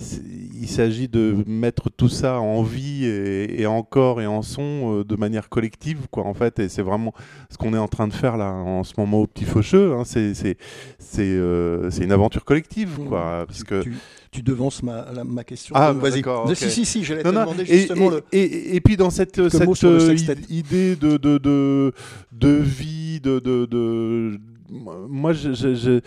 [0.00, 5.00] il s'agit de mettre tout ça en vie et, et en corps et en son
[5.00, 6.58] euh, de manière collective, quoi, en fait.
[6.60, 7.12] Et c'est vraiment
[7.50, 9.92] ce qu'on est en train de faire là en ce moment au Petit Faucheux.
[9.92, 10.56] Hein, c'est c'est
[10.98, 13.94] c'est euh, c'est une aventure collective, quoi, parce que tu,
[14.30, 15.74] tu devances ma, la- ma question.
[15.76, 16.22] Ah, donc vas-y.
[16.22, 16.56] d'accord, Mais ok.
[16.58, 18.22] Si, si, si, j'allais te Non, demander et, justement et- le.
[18.32, 20.16] et- et puis dans cette, cette euh,
[20.48, 21.92] idée de, de, de,
[22.32, 24.40] de vie, de, de, de-
[24.72, 26.00] moi je,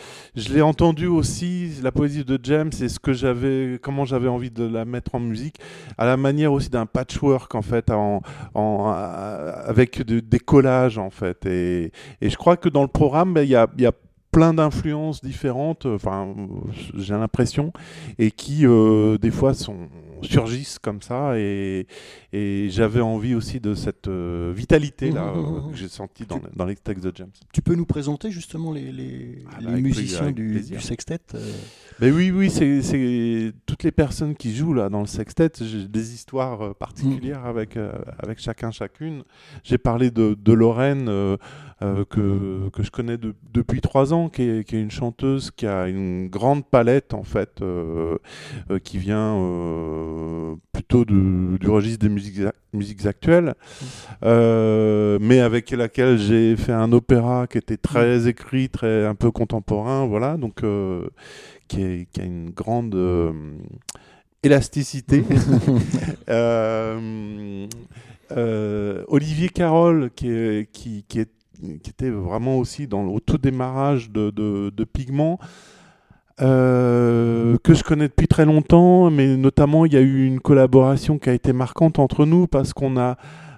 [0.53, 4.65] l'ai entendu aussi, la poésie de James, et ce que j'avais, comment j'avais envie de
[4.65, 5.57] la mettre en musique,
[5.97, 8.21] à la manière aussi d'un patchwork en fait, en,
[9.65, 11.45] avec de- des collages en fait.
[11.45, 11.91] Et,
[12.21, 13.93] je crois que dans le programme, ben, il y a, il y a
[14.31, 16.27] plein d'influences différentes, enfin
[16.95, 17.71] j'ai l'impression,
[18.19, 19.87] et qui euh, des fois sont
[20.21, 21.87] surgissent comme ça et,
[22.33, 25.71] et j'avais envie aussi de cette euh, vitalité Mmh, mmh, euh, mmh.
[25.71, 27.29] que j'ai sentie dans, dans les textes de James.
[27.53, 31.51] Tu peux nous présenter justement les, les, Ah, les bah, musiciens du, sextet euh,
[31.99, 35.51] Mais oui, oui, c'est toutes les personnes qui jouent là dans le sextet.
[35.61, 37.77] J'ai des histoires particulières avec
[38.19, 39.23] avec chacun chacune.
[39.63, 41.09] J'ai parlé de, de Lorraine
[41.81, 45.51] euh, que que je connais de- depuis trois ans, qui est, qui est une chanteuse
[45.51, 48.17] qui a une grande palette en fait, euh,
[48.71, 49.35] euh, qui vient
[50.71, 52.39] plutôt de- du registre des musiques
[52.73, 53.55] musiques actuelles,
[54.23, 59.31] euh, mais avec laquelle j'ai fait un opéra qui était très écrit, très un peu
[59.31, 60.37] contemporain, voilà.
[60.37, 60.61] Donc
[61.67, 62.95] qui, est- qui a une grande
[64.43, 65.23] élasticité.
[66.29, 67.67] Euh,
[68.31, 71.31] euh, Olivier Carole, qui, est- qui, qui, est-
[71.81, 74.71] qui était vraiment aussi dans, au tout démarrage de, de,
[76.41, 81.17] euh, que je connais depuis très longtemps, mais notamment il y a eu une collaboration
[81.17, 83.17] qui a été marquante entre nous parce qu'on a,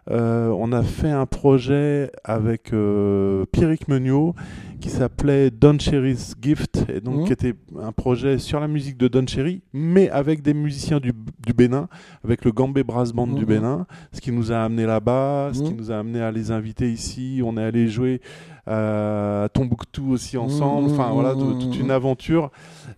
[0.10, 4.34] euh, on a fait un projet avec euh, Pierrick Meuniot
[4.80, 7.26] qui s'appelait Don Cherry's Gift, et donc Mhm.
[7.26, 11.12] qui était un projet sur la musique de Don Cherry, mais avec des musiciens du,
[11.46, 11.88] du Bénin,
[12.24, 13.46] avec le Gambé Brass Band du Mhm.
[13.48, 15.78] Bénin, ce qui nous a amené là-bas, ce qui Mhm.
[15.78, 17.42] nous a amené à les inviter ici.
[17.44, 18.22] On est allé jouer
[18.68, 20.92] euh, Tombouctou aussi ensemble.
[20.92, 22.52] Enfin voilà, de- toute une aventure.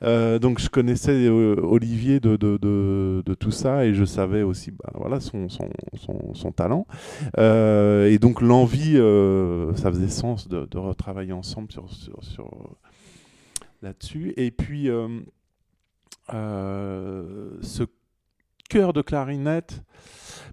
[0.04, 4.42] Euh, donc je connaissais euh, Olivier de, de, de, de tout ça et je savais
[4.44, 6.88] aussi bah, voilà, son, son, son, son talent.
[7.38, 8.96] Euh, et donc l'envie,
[9.76, 12.50] ça faisait sens de, retravailler ensemble sur, sur, sur,
[13.82, 14.34] là-dessus.
[14.38, 14.90] Et puis
[16.34, 17.84] euh, ce
[18.70, 19.82] cœur de clarinette.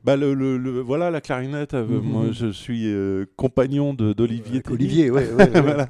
[0.05, 1.75] Bah le, le- le- voilà la clarinette.
[1.75, 2.01] euh, Mhm.
[2.05, 4.61] Moi, je suis euh, compagnon d'Olivier.
[4.63, 4.75] Tellier.
[4.75, 5.61] Olivier, ouais, ouais, ouais.
[5.61, 5.89] Voilà.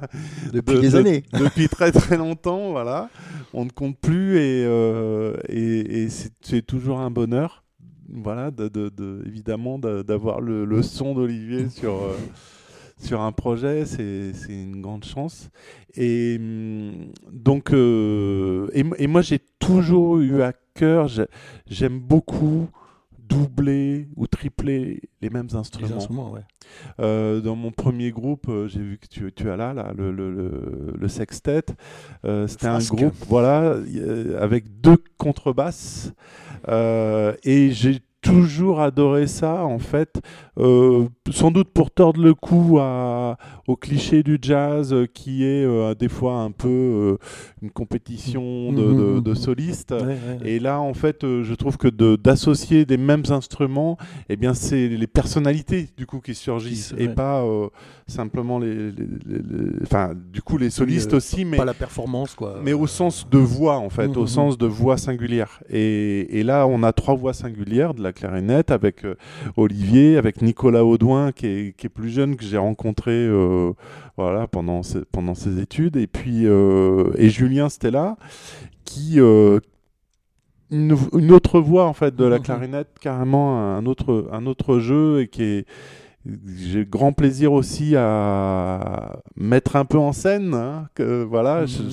[0.53, 1.23] depuis De- des de- années.
[1.39, 3.09] depuis très très longtemps, voilà.
[3.53, 6.09] On ne compte plus et, euh, et, et
[6.41, 7.63] c'est toujours un bonheur,
[8.11, 11.99] voilà, de, de- de- évidemment de- d'avoir le, le son d'Olivier sur,
[12.99, 15.49] sur un projet, c'est une grande chance.
[15.95, 16.91] Et hum,
[17.31, 21.07] donc, et, et moi j'ai toujours eu à cœur,
[21.67, 22.69] j'aime beaucoup
[23.19, 26.31] doubler ou tripler les mêmes Les instruments.
[26.31, 26.45] ouais.
[26.99, 30.11] Euh, dans mon premier groupe, euh, j'ai vu que tu, tu as là, là le,
[30.11, 30.51] le, le,
[30.97, 31.65] le sextet.
[32.23, 33.75] Euh, C'était un groupe voilà,
[34.39, 36.13] avec deux contrebasses.
[36.69, 40.19] Et j'ai toujours adoré ça, en fait,
[40.57, 43.37] euh, sans doute pour tordre le cou à,
[43.67, 47.17] au cliché du jazz euh, qui est euh, des fois un peu
[47.61, 49.91] une compétition de, Mhm, de- de solistes.
[49.91, 50.17] Ouais, ouais.
[50.49, 53.97] Et là, en fait, je trouve que de- d'associer des mêmes instruments,
[54.29, 57.43] eh bien, c'est les personnalités du coup qui surgissent et pas
[58.07, 58.91] simplement les,
[59.83, 62.59] enfin, du coup, les solistes aussi, mais Pas la performance, quoi.
[62.63, 65.61] mais au sens de voix, en fait, au sens de voix singulière.
[65.69, 69.05] Et, et là, on a trois voix singulières de la clarinette avec
[69.55, 73.73] Olivier, avec Nicolas Audouin, qui est, qui est plus jeune, que j'ai rencontré euh,
[74.17, 78.17] voilà, pendant, ses, pendant ses études, et puis euh, et Julien Stella,
[78.85, 79.19] qui.
[79.19, 79.59] euh,
[80.69, 82.43] une, une autre voix en fait de la Mhm.
[82.43, 85.65] clarinette carrément un autre un autre jeu et qui est
[86.57, 91.89] j'ai grand plaisir aussi à mettre un peu en scène hein, que voilà je- Mhm.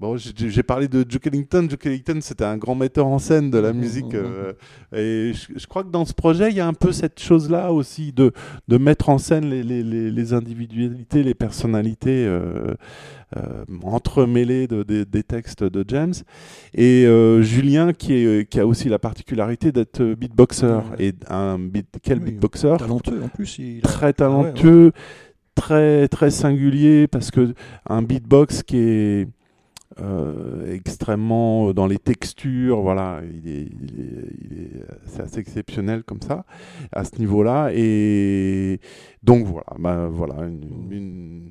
[0.00, 1.64] Bon, j'ai parlé de Duke Ellington.
[1.64, 4.14] Duke Ellington, c'était un grand metteur en scène de la Mhm, musique.
[4.14, 4.14] mhm.
[4.14, 4.52] euh,
[4.92, 7.72] et je, je crois que dans ce projet, il y a un peu cette chose-là
[7.72, 8.30] aussi de,
[8.68, 12.74] de mettre en scène les, les, les, les individualités, les personnalités euh,
[13.36, 16.14] euh, entremêlées de, des- des textes de James.
[16.74, 17.04] Et
[17.42, 20.78] Julien, qui, est, qui a aussi la particularité d'être beatboxer.
[21.00, 23.58] Et un beat, quel Oui, beatboxer Talentueux, en plus.
[23.58, 24.52] Il a- très Ah ouais, ouais.
[24.52, 24.92] talentueux,
[25.56, 27.52] très très singulier parce que
[27.88, 29.28] un beatbox qui est
[30.00, 33.68] euh, extrêmement dans les textures, voilà, est-
[35.06, 36.44] c'est assez exceptionnel comme ça
[36.92, 38.80] à ce niveau-là et
[39.22, 41.50] donc voilà, bah, voilà une,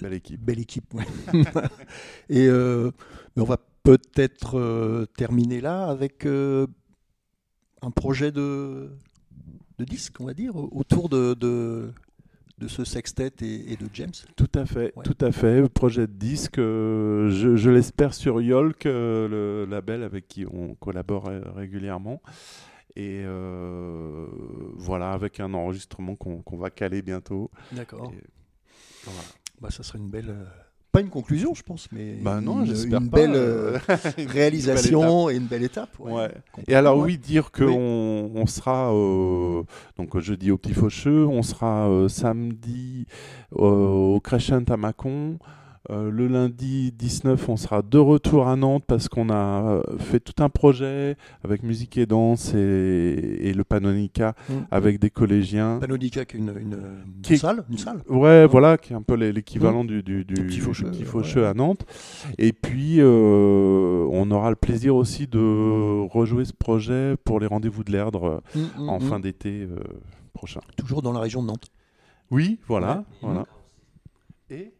[0.00, 0.40] belle équipe.
[0.40, 1.04] Belle équipe, ouais.
[2.28, 2.90] Et euh,
[3.36, 6.66] mais on va peut-être euh, terminer là avec euh,
[7.82, 8.90] un projet de,
[9.78, 11.92] disque, on va dire, autour de,
[12.60, 14.12] de ce sextet et, et de James.
[14.36, 15.02] Tout à fait, Ouais.
[15.04, 15.66] tout à fait.
[15.68, 20.74] Projet de disque, euh, je, je l'espère sur Yolk, euh, le label avec qui on
[20.74, 22.20] collabore régulièrement.
[22.96, 24.26] Et euh,
[24.76, 27.50] voilà, avec un enregistrement qu'on va caler bientôt.
[27.72, 28.12] D'accord.
[29.04, 29.20] Voilà.
[29.60, 30.34] Bah, ça serait une belle.
[30.92, 33.96] Pas une conclusion, je pense, mais Bah non, une, j'espère une pas, belle euh, euh,
[34.18, 35.90] une réalisation et une belle étape.
[36.00, 36.12] ouais.
[36.12, 36.30] Ouais.
[36.66, 37.04] Et alors ouais.
[37.04, 37.66] oui, dire qu'on
[38.24, 38.32] Oui.
[38.34, 39.62] on sera euh,
[39.96, 43.06] donc jeudi au Petit Faucheux, on sera euh, samedi
[43.52, 45.38] au Crescent à Mâcon.
[45.88, 50.20] Euh, le lundi 19, on sera de retour à Nantes parce qu'on a euh, fait
[50.20, 54.52] tout un projet avec musique et danse et, et le Panonica Mm.
[54.70, 55.78] avec des collégiens.
[55.80, 58.02] Panodica, qui est une, une, une Qui est- salle, une salle.
[58.10, 60.98] Ouais, voilà, qui est un peu l'é- l'équivalent du, du, du, Du Petit Faucheux, Petit
[61.00, 61.04] ouais.
[61.06, 61.86] Faucheux à Nantes.
[62.36, 67.84] Et puis, euh, on aura le plaisir aussi de rejouer ce projet pour les rendez-vous
[67.84, 69.02] de l'Erdre Mm, mm, en mm.
[69.02, 69.76] fin d'été euh,
[70.34, 70.60] prochain.
[70.76, 71.68] Toujours dans la région de Nantes.
[72.30, 72.98] Oui, voilà.
[72.98, 73.02] Ouais.
[73.22, 73.46] voilà.
[74.50, 74.72] Et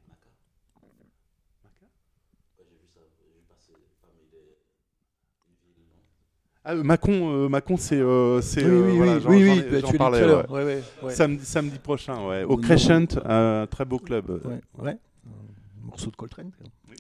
[6.71, 10.49] Ah, euh, Mâcon, euh, c'est, euh, c'est, oui, oui, voilà, oui, bah, tu parlais, ouais.
[10.49, 11.13] Ouais, ouais.
[11.15, 12.17] Samedi, samedi prochain.
[12.47, 14.41] Au Crescent, un très beau club.
[14.79, 14.93] Ouais.
[14.93, 16.53] Un morceau de Coltrane.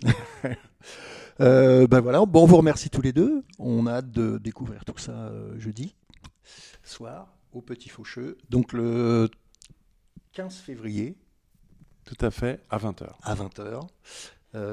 [1.40, 3.42] Euh, ben voilà, bon, on vous remercie tous les deux.
[3.58, 5.94] On a hâte de découvrir tout ça euh, jeudi
[6.84, 8.36] soir au Petit Faucheux.
[8.50, 9.26] Donc le
[10.34, 11.16] 15 février
[12.04, 13.06] Tout à fait, à 20h.
[13.22, 13.80] à 20h.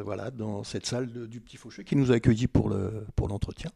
[0.03, 3.29] voilà, dans cette salle de- du Petit Faucheux qui nous a accueillis pour le pour
[3.29, 3.71] l'entretien.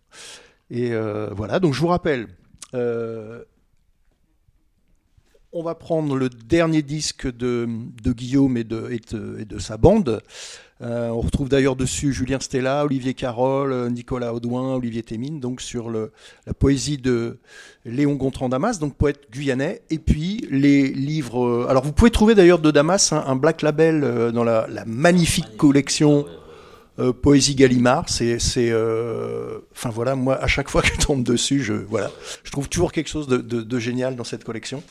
[0.71, 2.27] Et euh, voilà, donc je vous rappelle,
[2.73, 3.43] euh,
[5.51, 7.67] on va prendre le dernier disque de,
[8.05, 10.21] Guillaume et de, sa bande.
[10.81, 15.91] Euh, on retrouve d'ailleurs dessus Julien Stella, Olivier Carole, Nicolas Audouin, Olivier Témine, donc sur
[15.91, 17.39] la poésie de
[17.83, 21.67] Léon Gontran Damas, donc poète guyanais, et puis les livres.
[21.69, 25.57] alors vous pouvez trouver d'ailleurs de Damas un, un black label dans la, la magnifique
[25.57, 26.25] collection
[26.99, 28.09] euh, Poésie Gallimard.
[28.09, 32.11] C'est, euh, enfin voilà, moi à chaque fois que je tombe dessus, je voilà,
[32.43, 34.83] je trouve toujours quelque chose de, génial dans cette collection.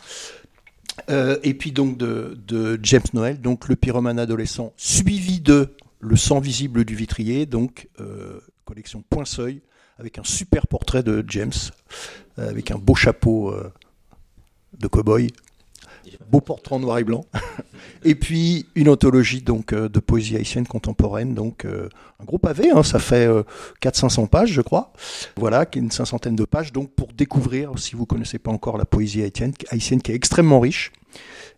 [1.09, 6.41] Euh, et puis donc de, James Noël, donc le pyromane adolescent, suivi de Le sang
[6.41, 7.89] visible du vitrier, donc
[8.65, 9.61] collection Point Seuil,
[9.99, 11.53] avec un super portrait de James,
[12.39, 13.55] avec un beau chapeau
[14.79, 15.31] de cow-boy,
[16.31, 17.25] beau portrait en noir et blanc,
[18.05, 21.89] et puis une anthologie donc euh, de poésie haïtienne contemporaine, donc euh,
[22.21, 23.43] un gros pavé, hein, ça fait euh,
[23.83, 24.93] 400-500 pages, je crois.
[25.37, 28.79] Voilà, qui est une cinquantaine de pages, donc pour découvrir, si vous connaissez pas encore
[28.79, 30.93] la poésie haïtienne, haïtienne qui est extrêmement riche.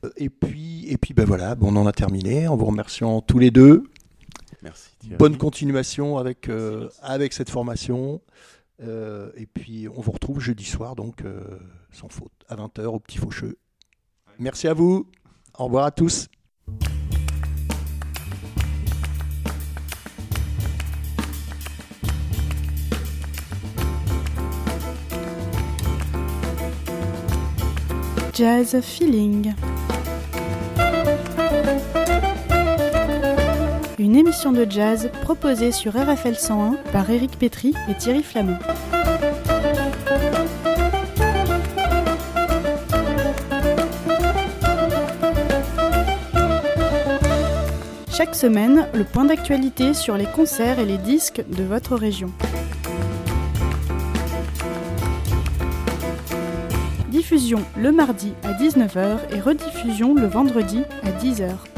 [0.05, 3.21] Euh, Et puis, et puis ben voilà, bon, on en a terminé, en vous remerciant
[3.21, 3.85] tous les deux.
[4.63, 4.91] Merci.
[5.19, 8.21] Bonne continuation avec, euh, avec cette formation.
[8.83, 11.41] Euh, et puis, on vous retrouve jeudi soir, donc euh,
[11.93, 13.59] sans faute, à 20h au Petit Faucheux.
[14.43, 15.07] Merci à vous.
[15.57, 16.27] Au revoir à tous.
[28.35, 29.55] Jazz Feeling.
[34.01, 38.59] Une émission de jazz proposée sur RFL 101 par Éric Pétry et Thierry Flamand.
[48.25, 52.31] Chaque semaine, le point d'actualité sur les concerts et les disques de votre région.
[57.09, 61.72] Diffusion le mardi à 19h et rediffusion le vendredi à 10h.